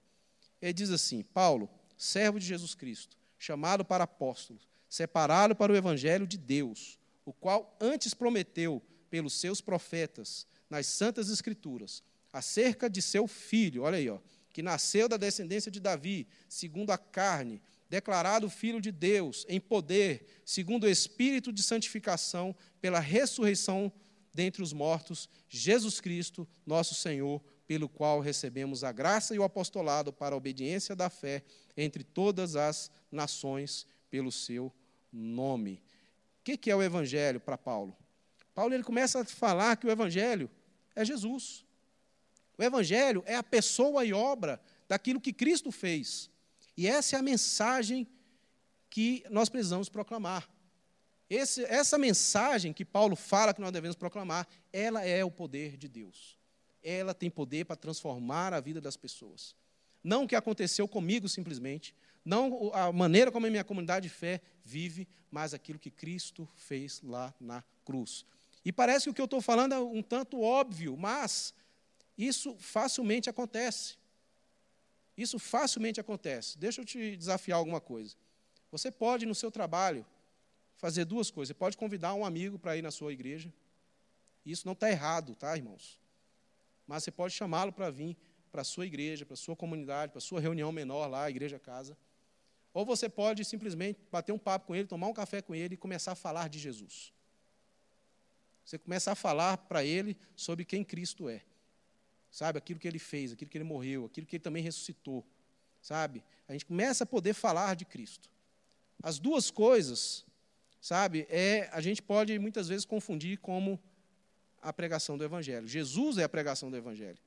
[0.61, 4.59] Ele diz assim: Paulo, servo de Jesus Cristo, chamado para apóstolo,
[4.89, 11.29] separado para o Evangelho de Deus, o qual antes prometeu pelos seus profetas nas santas
[11.29, 14.19] escrituras, acerca de seu filho, olha aí, ó,
[14.53, 20.27] que nasceu da descendência de Davi, segundo a carne, declarado filho de Deus em poder,
[20.45, 23.93] segundo o espírito de santificação, pela ressurreição
[24.33, 30.13] dentre os mortos, Jesus Cristo, nosso Senhor, pelo qual recebemos a graça e o apostolado
[30.13, 31.43] para a obediência da fé
[31.77, 34.73] entre todas as nações, pelo seu
[35.13, 35.83] nome.
[36.41, 37.97] O que é o Evangelho para Paulo?
[38.55, 40.51] Paulo ele começa a falar que o Evangelho
[40.95, 41.65] é Jesus.
[42.59, 46.31] O Evangelho é a pessoa e obra daquilo que Cristo fez.
[46.77, 48.07] E essa é a mensagem
[48.91, 50.49] que nós precisamos proclamar.
[51.35, 55.89] Esse, essa mensagem que Paulo fala que nós devemos proclamar, ela é o poder de
[55.89, 56.39] Deus.
[56.85, 59.57] Ela tem poder para transformar a vida das pessoas.
[60.05, 64.43] Não o que aconteceu comigo simplesmente, não a maneira como a minha comunidade de fé
[64.63, 68.27] vive, mas aquilo que Cristo fez lá na cruz.
[68.63, 71.55] E parece que o que eu estou falando é um tanto óbvio, mas
[72.19, 73.97] isso facilmente acontece.
[75.17, 76.59] Isso facilmente acontece.
[76.59, 78.17] Deixa eu te desafiar alguma coisa.
[78.71, 80.05] Você pode, no seu trabalho,
[80.83, 81.51] fazer duas coisas.
[81.51, 83.55] Você pode convidar um amigo para ir na sua igreja.
[84.45, 85.97] Isso não está errado, tá, irmãos?
[86.89, 88.17] Mas você pode chamá-lo para vir
[88.51, 91.57] para a sua igreja, para a sua comunidade, para a sua reunião menor lá, igreja
[91.57, 91.97] casa.
[92.75, 95.77] Ou você pode simplesmente bater um papo com ele, tomar um café com ele e
[95.77, 97.13] começar a falar de Jesus.
[98.65, 101.43] Você começar a falar para ele sobre quem Cristo é.
[102.29, 105.25] Sabe, aquilo que ele fez, aquilo que ele morreu, aquilo que ele também ressuscitou.
[105.81, 106.25] Sabe?
[106.49, 108.29] A gente começa a poder falar de Cristo.
[109.01, 110.27] As duas coisas
[110.83, 113.81] sabe, é, a gente pode muitas vezes confundir como
[114.61, 115.67] a pregação do Evangelho.
[115.67, 117.19] Jesus é a pregação do Evangelho.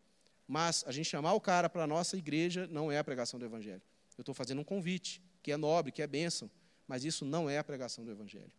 [0.47, 3.45] Mas a gente chamar o cara para a nossa igreja não é a pregação do
[3.45, 3.81] Evangelho.
[4.17, 6.51] Eu estou fazendo um convite, que é nobre, que é bênção,
[6.87, 8.51] mas isso não é a pregação do Evangelho.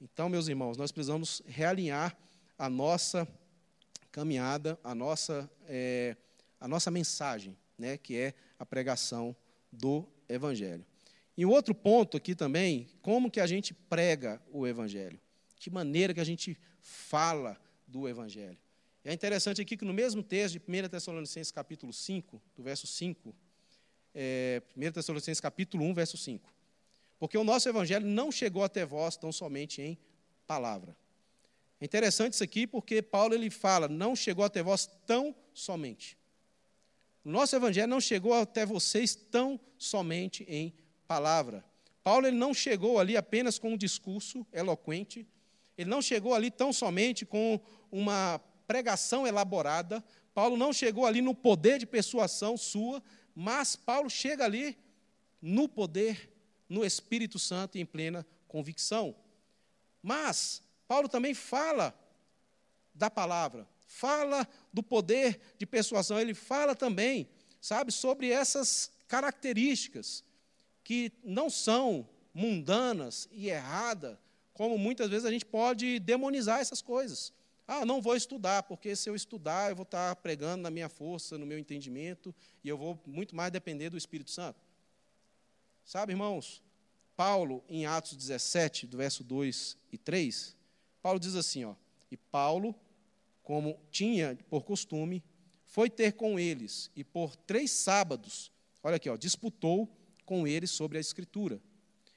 [0.00, 2.16] Então, meus irmãos, nós precisamos realinhar
[2.58, 3.28] a nossa
[4.10, 6.16] caminhada, a nossa, é,
[6.58, 9.36] a nossa mensagem, né, que é a pregação
[9.70, 10.84] do Evangelho.
[11.38, 15.20] E outro ponto aqui também, como que a gente prega o Evangelho?
[15.54, 18.58] Que maneira que a gente fala do Evangelho?
[19.04, 23.32] É interessante aqui que no mesmo texto de 1 Tessalonicenses capítulo 5, do verso 5,
[24.12, 26.52] é, 1 Tessalonicenses capítulo 1, verso 5.
[27.20, 29.96] Porque o nosso Evangelho não chegou até vós tão somente em
[30.44, 30.96] palavra.
[31.80, 36.18] É interessante isso aqui porque Paulo ele fala, não chegou até vós tão somente.
[37.24, 40.74] O nosso Evangelho não chegou até vocês tão somente em
[41.08, 41.64] palavra.
[42.04, 45.26] Paulo ele não chegou ali apenas com um discurso eloquente,
[45.76, 47.58] ele não chegou ali tão somente com
[47.90, 50.04] uma pregação elaborada,
[50.34, 53.02] Paulo não chegou ali no poder de persuasão sua,
[53.34, 54.76] mas Paulo chega ali
[55.40, 56.30] no poder,
[56.68, 59.16] no Espírito Santo e em plena convicção.
[60.02, 61.98] Mas Paulo também fala
[62.94, 67.28] da palavra, fala do poder de persuasão, ele fala também,
[67.60, 70.22] sabe, sobre essas características
[70.88, 74.16] que não são mundanas e erradas,
[74.54, 77.30] como muitas vezes a gente pode demonizar essas coisas.
[77.66, 81.36] Ah, não vou estudar, porque se eu estudar, eu vou estar pregando na minha força,
[81.36, 82.34] no meu entendimento,
[82.64, 84.58] e eu vou muito mais depender do Espírito Santo.
[85.84, 86.62] Sabe, irmãos,
[87.14, 90.56] Paulo, em Atos 17, do verso 2 e 3,
[91.02, 91.74] Paulo diz assim, ó,
[92.10, 92.74] e Paulo,
[93.42, 95.22] como tinha por costume,
[95.66, 98.50] foi ter com eles, e por três sábados,
[98.82, 99.97] olha aqui, ó, disputou
[100.28, 101.58] com eles sobre a Escritura,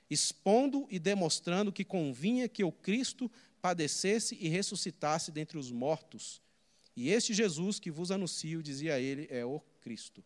[0.10, 3.32] expondo e demonstrando que convinha que o Cristo
[3.62, 6.42] padecesse e ressuscitasse dentre os mortos.
[6.94, 10.22] E este Jesus que vos anuncio, dizia ele, é o Cristo.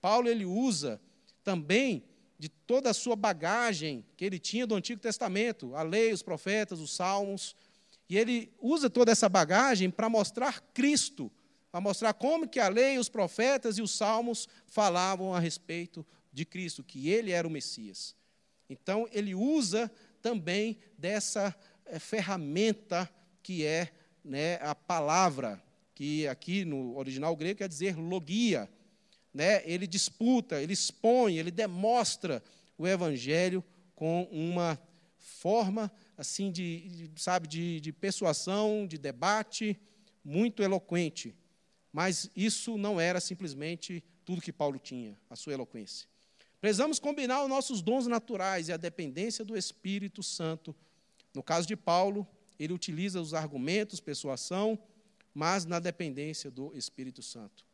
[0.00, 1.00] Paulo ele usa
[1.42, 2.04] também
[2.38, 6.78] de toda a sua bagagem que ele tinha do Antigo Testamento, a lei, os profetas,
[6.78, 7.56] os salmos,
[8.08, 11.28] e ele usa toda essa bagagem para mostrar Cristo,
[11.72, 16.06] para mostrar como que a lei, os profetas e os salmos falavam a respeito
[16.36, 18.14] de Cristo, que ele era o Messias.
[18.68, 21.56] Então ele usa também dessa
[21.86, 23.10] é, ferramenta
[23.42, 23.90] que é
[24.22, 25.62] né, a palavra,
[25.94, 28.68] que aqui no original grego quer dizer logia.
[29.32, 29.62] Né?
[29.64, 32.42] Ele disputa, ele expõe, ele demonstra
[32.76, 33.64] o evangelho
[33.94, 34.78] com uma
[35.16, 39.78] forma assim de, de sabe de, de persuasão, de debate
[40.22, 41.34] muito eloquente.
[41.90, 46.06] Mas isso não era simplesmente tudo que Paulo tinha, a sua eloquência.
[46.66, 50.74] Precisamos combinar os nossos dons naturais e a dependência do Espírito Santo
[51.32, 52.26] no caso de Paulo,
[52.58, 54.76] ele utiliza os argumentos, persuasão,
[55.32, 57.64] mas na dependência do Espírito Santo.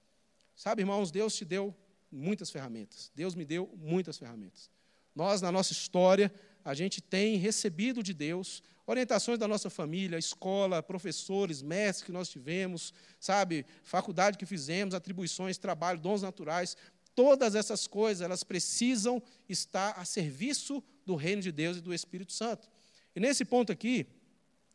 [0.54, 1.74] Sabe, irmãos, Deus te deu
[2.10, 3.10] muitas ferramentas.
[3.14, 4.68] Deus me deu muitas ferramentas.
[5.14, 6.30] Nós, na nossa história,
[6.62, 12.28] a gente tem recebido de Deus orientações da nossa família, escola, professores, mestres que nós
[12.28, 16.76] tivemos, sabe, faculdade que fizemos, atribuições, trabalho, dons naturais.
[17.14, 22.32] Todas essas coisas, elas precisam estar a serviço do reino de Deus e do Espírito
[22.32, 22.68] Santo.
[23.14, 24.06] E nesse ponto aqui,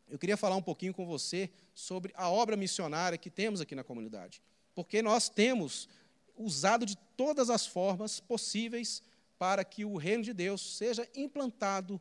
[0.08, 3.84] eu queria falar um pouquinho com você sobre a obra missionária que temos aqui na
[3.84, 4.40] comunidade.
[4.74, 5.88] Porque nós temos
[6.36, 9.02] usado de todas as formas possíveis
[9.38, 12.00] para que o reino de Deus seja implantado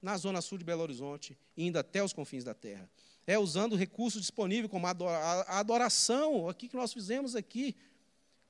[0.00, 2.88] na zona sul de Belo Horizonte, indo até os confins da terra.
[3.26, 7.74] É usando recursos disponíveis como a adoração, aqui que nós fizemos aqui,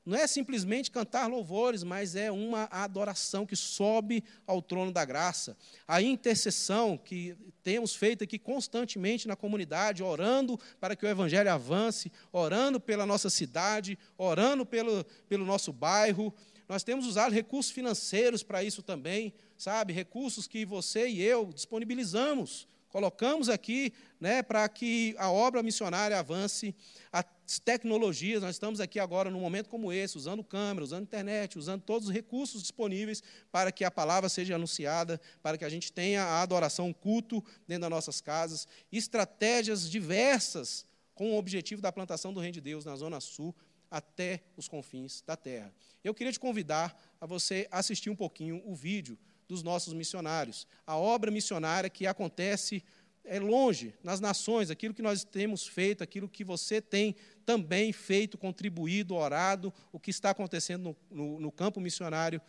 [0.08, 5.54] não é simplesmente cantar louvores, mas é uma adoração que sobe ao trono da graça.
[5.86, 12.10] A intercessão que temos feito aqui constantemente na comunidade, orando para que o Evangelho avance,
[12.32, 16.32] orando pela nossa cidade, orando pelo, pelo nosso bairro.
[16.66, 19.92] Nós temos usado recursos financeiros para isso também, sabe?
[19.92, 26.74] Recursos que você e eu disponibilizamos colocamos aqui né, para que a obra missionária avance,
[27.12, 27.24] as
[27.64, 32.08] tecnologias, nós estamos aqui agora num momento como esse, usando câmera, usando internet, usando todos
[32.08, 36.42] os recursos disponíveis para que a palavra seja anunciada, para que a gente tenha a
[36.42, 42.54] adoração, culto dentro das nossas casas, estratégias diversas com o objetivo da plantação do Reino
[42.54, 43.54] de Deus na Zona Sul
[43.90, 45.72] até os confins da terra.
[46.04, 49.18] Eu queria te convidar a você assistir um pouquinho o vídeo
[49.48, 50.66] dos nossos missionários.
[50.86, 52.84] A obra missionária que acontece
[53.24, 58.38] é longe, nas nações, aquilo que nós temos feito, aquilo que você tem também feito,
[58.38, 62.40] contribuído, orado, o que está acontecendo no, no, no campo missionário.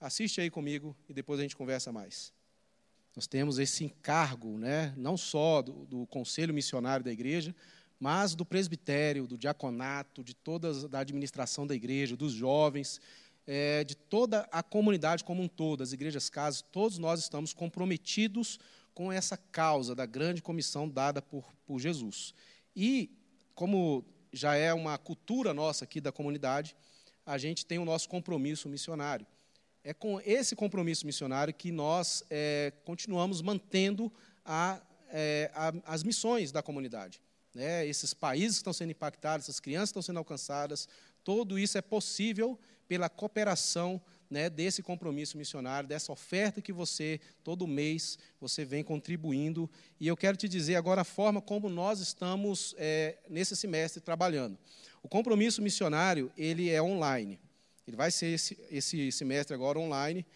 [0.00, 2.32] Assiste aí comigo e depois a gente conversa mais.
[3.14, 7.54] Nós temos esse encargo, né, não só do, do conselho missionário da igreja,
[7.98, 13.00] mas do presbitério, do diaconato, de toda a administração da igreja, dos jovens,
[13.46, 18.58] é, de toda a comunidade como um todo, as igrejas casas, todos nós estamos comprometidos
[18.92, 22.34] com essa causa da grande comissão dada por, por Jesus.
[22.74, 23.10] E,
[23.54, 26.76] como já é uma cultura nossa aqui da comunidade,
[27.24, 29.26] a gente tem o nosso compromisso missionário.
[29.84, 34.12] É com esse compromisso missionário que nós é, continuamos mantendo
[34.44, 34.80] a,
[35.10, 37.20] é, a, as missões da comunidade.
[37.54, 37.86] Né?
[37.86, 40.88] Esses países que estão sendo impactados, essas crianças que estão sendo alcançadas,
[41.22, 42.58] tudo isso é possível
[42.88, 49.70] pela cooperação né, desse compromisso missionário, dessa oferta que você, todo mês, você vem contribuindo.
[50.00, 54.58] E eu quero te dizer agora a forma como nós estamos, é, nesse semestre, trabalhando.
[55.02, 57.38] O compromisso missionário, ele é online.
[57.86, 60.26] Ele vai ser esse, esse semestre agora online.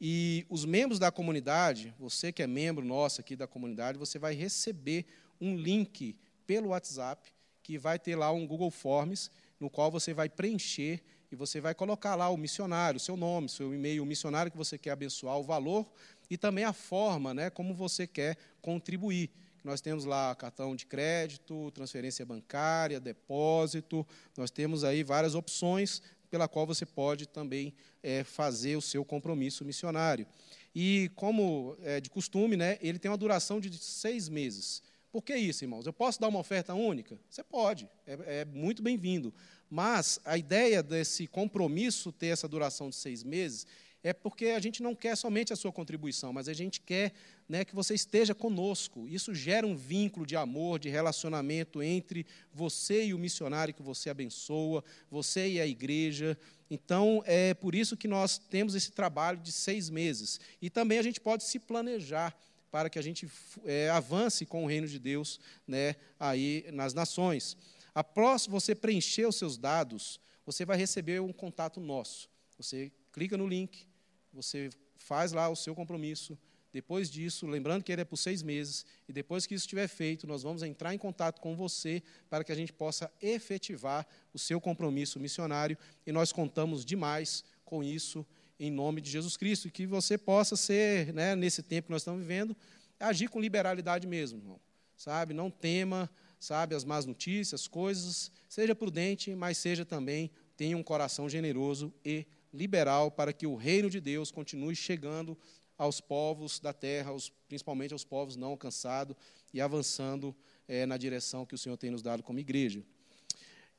[0.00, 4.34] E os membros da comunidade, você que é membro nosso aqui da comunidade, você vai
[4.34, 5.04] receber
[5.40, 7.30] um link pelo WhatsApp,
[7.62, 11.74] que vai ter lá um Google Forms, no qual você vai preencher e você vai
[11.74, 15.42] colocar lá o missionário, seu nome, seu e-mail, o missionário que você quer abençoar, o
[15.42, 15.86] valor
[16.28, 19.30] e também a forma, né, como você quer contribuir.
[19.62, 24.06] Nós temos lá cartão de crédito, transferência bancária, depósito.
[24.36, 29.64] Nós temos aí várias opções pela qual você pode também é, fazer o seu compromisso
[29.64, 30.26] missionário.
[30.74, 34.82] E, como é de costume, né, ele tem uma duração de seis meses.
[35.12, 35.86] Por que isso, irmãos?
[35.86, 37.18] Eu posso dar uma oferta única?
[37.28, 39.34] Você pode, é, é muito bem-vindo.
[39.70, 43.66] Mas a ideia desse compromisso ter essa duração de seis meses
[44.02, 47.12] é porque a gente não quer somente a sua contribuição, mas a gente quer
[47.48, 49.06] né, que você esteja conosco.
[49.06, 54.08] Isso gera um vínculo de amor, de relacionamento entre você e o missionário que você
[54.08, 56.36] abençoa, você e a igreja.
[56.70, 60.40] Então, é por isso que nós temos esse trabalho de seis meses.
[60.62, 62.34] E também a gente pode se planejar
[62.70, 63.28] para que a gente
[63.64, 67.56] é, avance com o reino de Deus né, aí nas nações.
[67.94, 72.28] Após você preencher os seus dados, você vai receber um contato nosso.
[72.56, 73.86] Você clica no link,
[74.32, 76.38] você faz lá o seu compromisso.
[76.72, 80.26] Depois disso, lembrando que ele é por seis meses, e depois que isso estiver feito,
[80.26, 84.60] nós vamos entrar em contato com você para que a gente possa efetivar o seu
[84.60, 85.76] compromisso missionário,
[86.06, 88.24] e nós contamos demais com isso
[88.58, 92.02] em nome de Jesus Cristo, e que você possa ser, né, nesse tempo que nós
[92.02, 92.56] estamos vivendo,
[93.00, 94.60] agir com liberalidade mesmo, irmão.
[94.96, 95.34] Sabe?
[95.34, 96.10] Não tema,
[96.40, 102.26] sabe, as más notícias, coisas, seja prudente, mas seja também, tenha um coração generoso e
[102.52, 105.38] liberal para que o reino de Deus continue chegando
[105.76, 109.16] aos povos da terra, aos, principalmente aos povos não alcançados,
[109.52, 110.34] e avançando
[110.66, 112.82] é, na direção que o Senhor tem nos dado como igreja.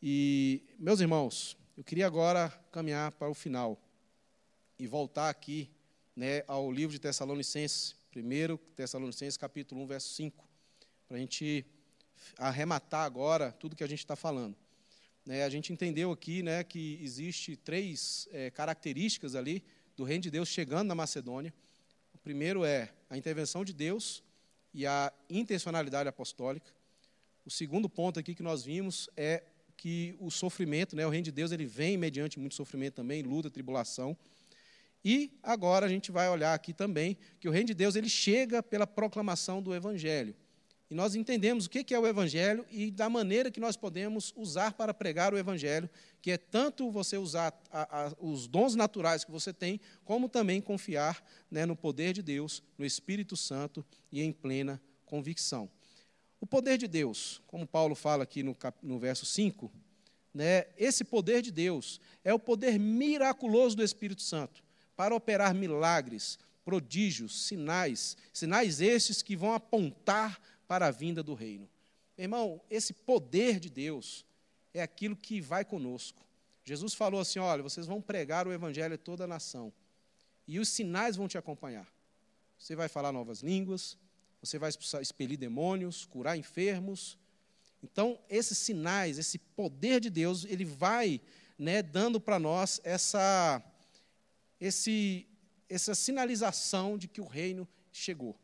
[0.02, 3.82] E, meus irmãos, eu queria agora caminhar para o final
[4.78, 5.70] e voltar aqui
[6.16, 10.48] né, ao livro de Tessalonicenses, 1 Tessalonicenses, capítulo 1, verso 5,
[11.08, 11.66] para a gente
[12.38, 14.56] arrematar agora tudo que a gente está falando.
[15.26, 19.64] Né, a gente entendeu aqui né, que existe três é, características ali
[19.96, 21.54] do reino de Deus chegando na Macedônia.
[22.14, 24.24] O primeiro é a intervenção de Deus
[24.74, 26.72] e a intencionalidade apostólica.
[27.46, 29.44] O segundo ponto aqui que nós vimos é
[29.78, 33.50] que o sofrimento, né, o reino de Deus, ele vem mediante muito sofrimento também, luta,
[33.50, 34.18] tribulação.
[35.04, 38.62] E agora a gente vai olhar aqui também que o reino de Deus ele chega
[38.62, 40.36] pela proclamação do evangelho.
[40.92, 44.74] E nós entendemos o que é o Evangelho e da maneira que nós podemos usar
[44.74, 45.90] para pregar o Evangelho,
[46.22, 50.60] que é tanto você usar a, a, os dons naturais que você tem, como também
[50.60, 55.72] confiar né, no poder de Deus, no Espírito Santo e em plena convicção.
[56.42, 59.72] O poder de Deus, como Paulo fala aqui no, cap, no verso 5,
[60.34, 64.62] né, esse poder de Deus é o poder miraculoso do Espírito Santo
[64.98, 70.38] para operar milagres, prodígios, sinais, sinais estes que vão apontar
[70.72, 71.70] para a vinda do reino.
[72.18, 74.26] Irmão, esse poder de Deus
[74.74, 76.26] é aquilo que vai conosco.
[76.64, 79.74] Jesus falou assim: olha, vocês vão pregar o evangelho a toda a nação,
[80.48, 81.86] e os sinais vão te acompanhar.
[82.58, 83.98] Você vai falar novas línguas,
[84.42, 87.18] você vai expelir demônios, curar enfermos.
[87.84, 91.20] Então, esses sinais, esse poder de Deus, ele vai
[91.60, 93.62] né, dando para nós essa,
[94.58, 95.28] esse,
[95.68, 98.40] essa sinalização de que o reino chegou.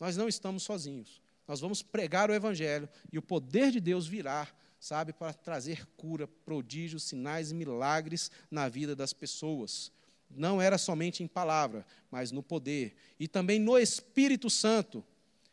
[0.00, 1.19] Nós não estamos sozinhos.
[1.50, 4.46] Nós vamos pregar o Evangelho e o poder de Deus virá,
[4.78, 9.90] sabe, para trazer cura, prodígios, sinais e milagres na vida das pessoas.
[10.30, 12.94] Não era somente em palavra, mas no poder.
[13.18, 15.04] E também no Espírito Santo.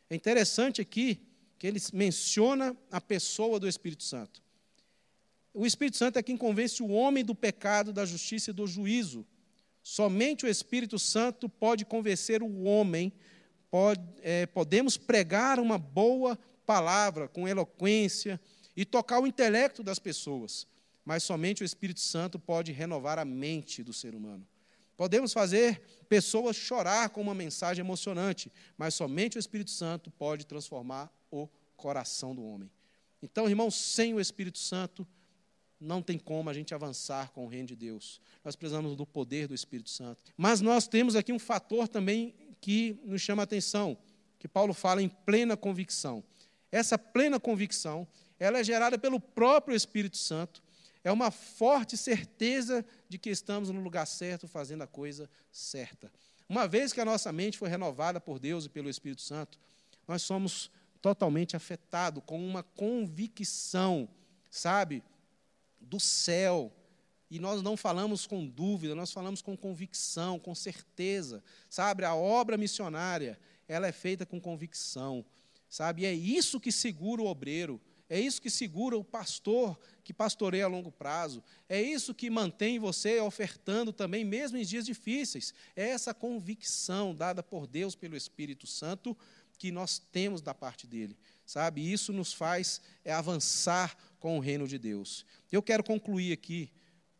[0.08, 1.20] É interessante aqui
[1.58, 4.40] que ele menciona a pessoa do Espírito Santo.
[5.52, 9.26] O Espírito Santo é quem convence o homem do pecado, da justiça e do juízo.
[9.82, 13.12] Somente o Espírito Santo pode convencer o homem
[13.70, 18.40] pode, é, podemos pregar uma boa palavra com eloquência
[18.76, 20.68] e tocar o intelecto das pessoas,
[21.04, 24.46] mas somente o Espírito Santo pode renovar a mente do ser humano.
[24.96, 31.12] Podemos fazer pessoas chorar com uma mensagem emocionante, mas somente o Espírito Santo pode transformar
[31.32, 32.70] o coração do homem.
[33.22, 35.08] Então, irmãos, sem o Espírito Santo,
[35.80, 38.20] não tem como a gente avançar com o reino de Deus.
[38.44, 40.34] Nós precisamos do poder do Espírito Santo.
[40.36, 43.98] Mas nós temos aqui um fator também que nos chama a atenção,
[44.40, 46.24] que Paulo fala em plena convicção.
[46.72, 48.08] Essa plena convicção,
[48.40, 50.62] ela é gerada pelo próprio Espírito Santo,
[51.04, 56.12] é uma forte certeza de que estamos no lugar certo, fazendo a coisa certa.
[56.50, 59.58] Uma vez que a nossa mente foi renovada por Deus e pelo Espírito Santo,
[60.08, 60.70] nós somos
[61.02, 64.10] totalmente afetados com uma convicção,
[64.50, 65.04] sabe,
[65.80, 66.72] do céu,
[67.30, 71.44] e nós não falamos com dúvida, nós falamos com convicção, com certeza.
[71.70, 75.26] Sabe, a obra missionária, ela é feita com convicção.
[75.70, 80.14] Sabe, e é isso que segura o obreiro, é isso que segura o pastor que
[80.14, 81.44] pastoreia a longo prazo.
[81.68, 85.54] É isso que mantém você ofertando também, mesmo em dias difíceis.
[85.76, 89.18] É essa convicção dada por Deus pelo Espírito Santo
[89.58, 91.92] que nós temos da parte dele, sabe?
[91.92, 95.26] Isso nos faz é, avançar com o reino de Deus.
[95.52, 96.72] Eu quero concluir aqui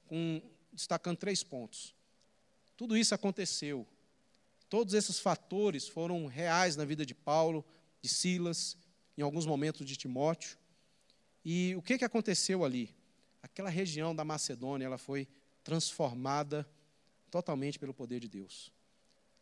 [0.08, 0.42] com,
[0.72, 1.94] destacando três pontos.
[2.76, 3.88] Tudo isso aconteceu.
[4.70, 7.66] Todos esses fatores foram reais na vida de Paulo,
[8.02, 8.78] de Silas,
[9.18, 10.58] em alguns momentos de Timóteo.
[11.44, 12.94] E o que, que aconteceu ali?
[13.42, 15.28] Aquela região da Macedônia, ela foi
[15.64, 16.68] transformada
[17.32, 18.72] totalmente pelo poder de Deus.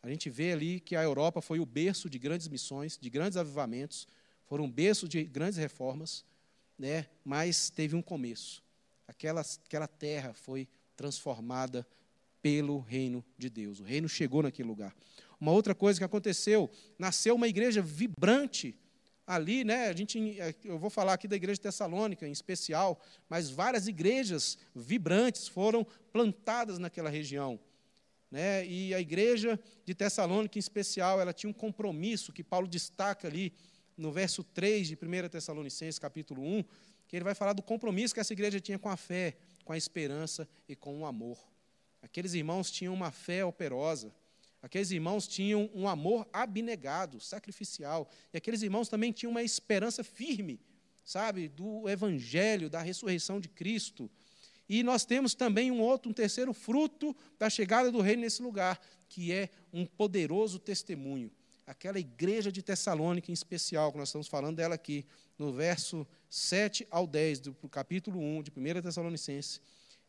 [0.01, 3.37] A gente vê ali que a Europa foi o berço de grandes missões, de grandes
[3.37, 4.07] avivamentos,
[4.45, 6.23] foram um berço de grandes reformas,
[6.77, 7.07] né?
[7.23, 8.63] mas teve um começo.
[9.07, 11.87] Aquela, aquela terra foi transformada
[12.41, 13.79] pelo reino de Deus.
[13.79, 14.95] O reino chegou naquele lugar.
[15.39, 18.77] Uma outra coisa que aconteceu, nasceu uma igreja vibrante
[19.25, 19.87] ali, né?
[19.87, 24.57] A gente, eu vou falar aqui da igreja de Tessalônica em especial, mas várias igrejas
[24.75, 27.59] vibrantes foram plantadas naquela região.
[28.29, 28.65] Né?
[28.65, 33.53] E a igreja de Tessalônica, em especial, ela tinha um compromisso que Paulo destaca ali
[33.97, 36.63] no verso 3 de 1 Tessalonicenses, capítulo 1,
[37.07, 39.77] que ele vai falar do compromisso que essa igreja tinha com a fé, com a
[39.77, 41.37] esperança e com o amor.
[42.01, 44.13] Aqueles irmãos tinham uma fé operosa,
[44.61, 50.59] aqueles irmãos tinham um amor abnegado, sacrificial, e aqueles irmãos também tinham uma esperança firme,
[51.03, 54.09] sabe, do evangelho, da ressurreição de Cristo.
[54.67, 58.79] E nós temos também um outro, um terceiro fruto da chegada do reino nesse lugar,
[59.07, 61.31] que é um poderoso testemunho.
[61.67, 65.05] Aquela igreja de Tessalônica em especial, que nós estamos falando dela aqui,
[65.37, 69.59] no verso 7 ao 10 do capítulo 1 de 1 Tessalonicense,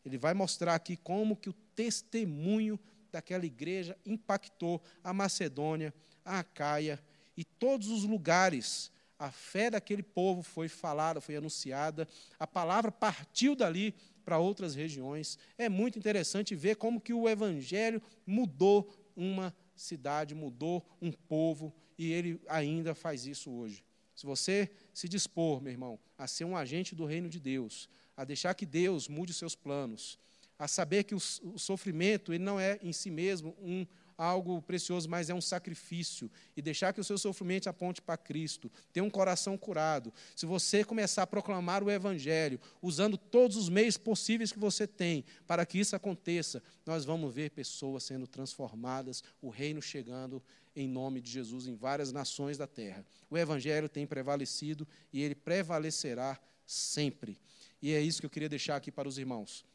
[0.05, 2.79] ele vai mostrar aqui como que o testemunho
[3.11, 5.93] daquela igreja impactou a Macedônia,
[6.23, 7.03] a Acaia
[7.35, 8.91] e todos os lugares.
[9.17, 12.07] A fé daquele povo foi falada, foi anunciada,
[12.39, 15.39] a palavra partiu dali para outras regiões.
[15.57, 22.11] É muito interessante ver como que o evangelho mudou uma cidade, mudou um povo, e
[22.11, 23.83] ele ainda faz isso hoje.
[24.13, 28.25] Se você se dispor, meu irmão, a ser um agente do reino de Deus, a
[28.25, 30.17] deixar que Deus mude seus planos,
[30.57, 33.85] a saber que o, o sofrimento ele não é em si mesmo um
[34.17, 36.29] algo precioso, mas é um sacrifício.
[36.55, 38.71] E deixar que o seu sofrimento aponte para Cristo.
[38.91, 40.13] Ter um coração curado.
[40.35, 45.23] Se você começar a proclamar o Evangelho, usando todos os meios possíveis que você tem
[45.45, 50.41] para que isso aconteça, nós vamos ver pessoas sendo transformadas, o reino chegando
[50.75, 53.05] em nome de Jesus em várias nações da terra.
[53.29, 57.37] O Evangelho tem prevalecido e ele prevalecerá sempre.
[57.81, 59.65] E é isso que eu queria deixar aqui para os irmãos.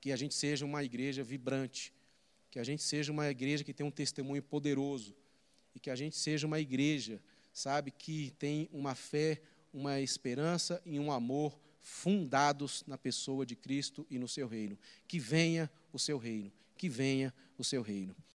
[0.00, 1.92] Que a gente seja uma igreja vibrante,
[2.54, 5.12] que a gente seja uma igreja que tem um testemunho poderoso
[5.74, 7.20] e que a gente seja uma igreja,
[7.52, 9.42] sabe, que tem uma fé,
[9.72, 14.78] uma esperança e um amor fundados na pessoa de Cristo e no seu reino.
[15.08, 18.14] Que venha o seu reino, que venha o seu reino.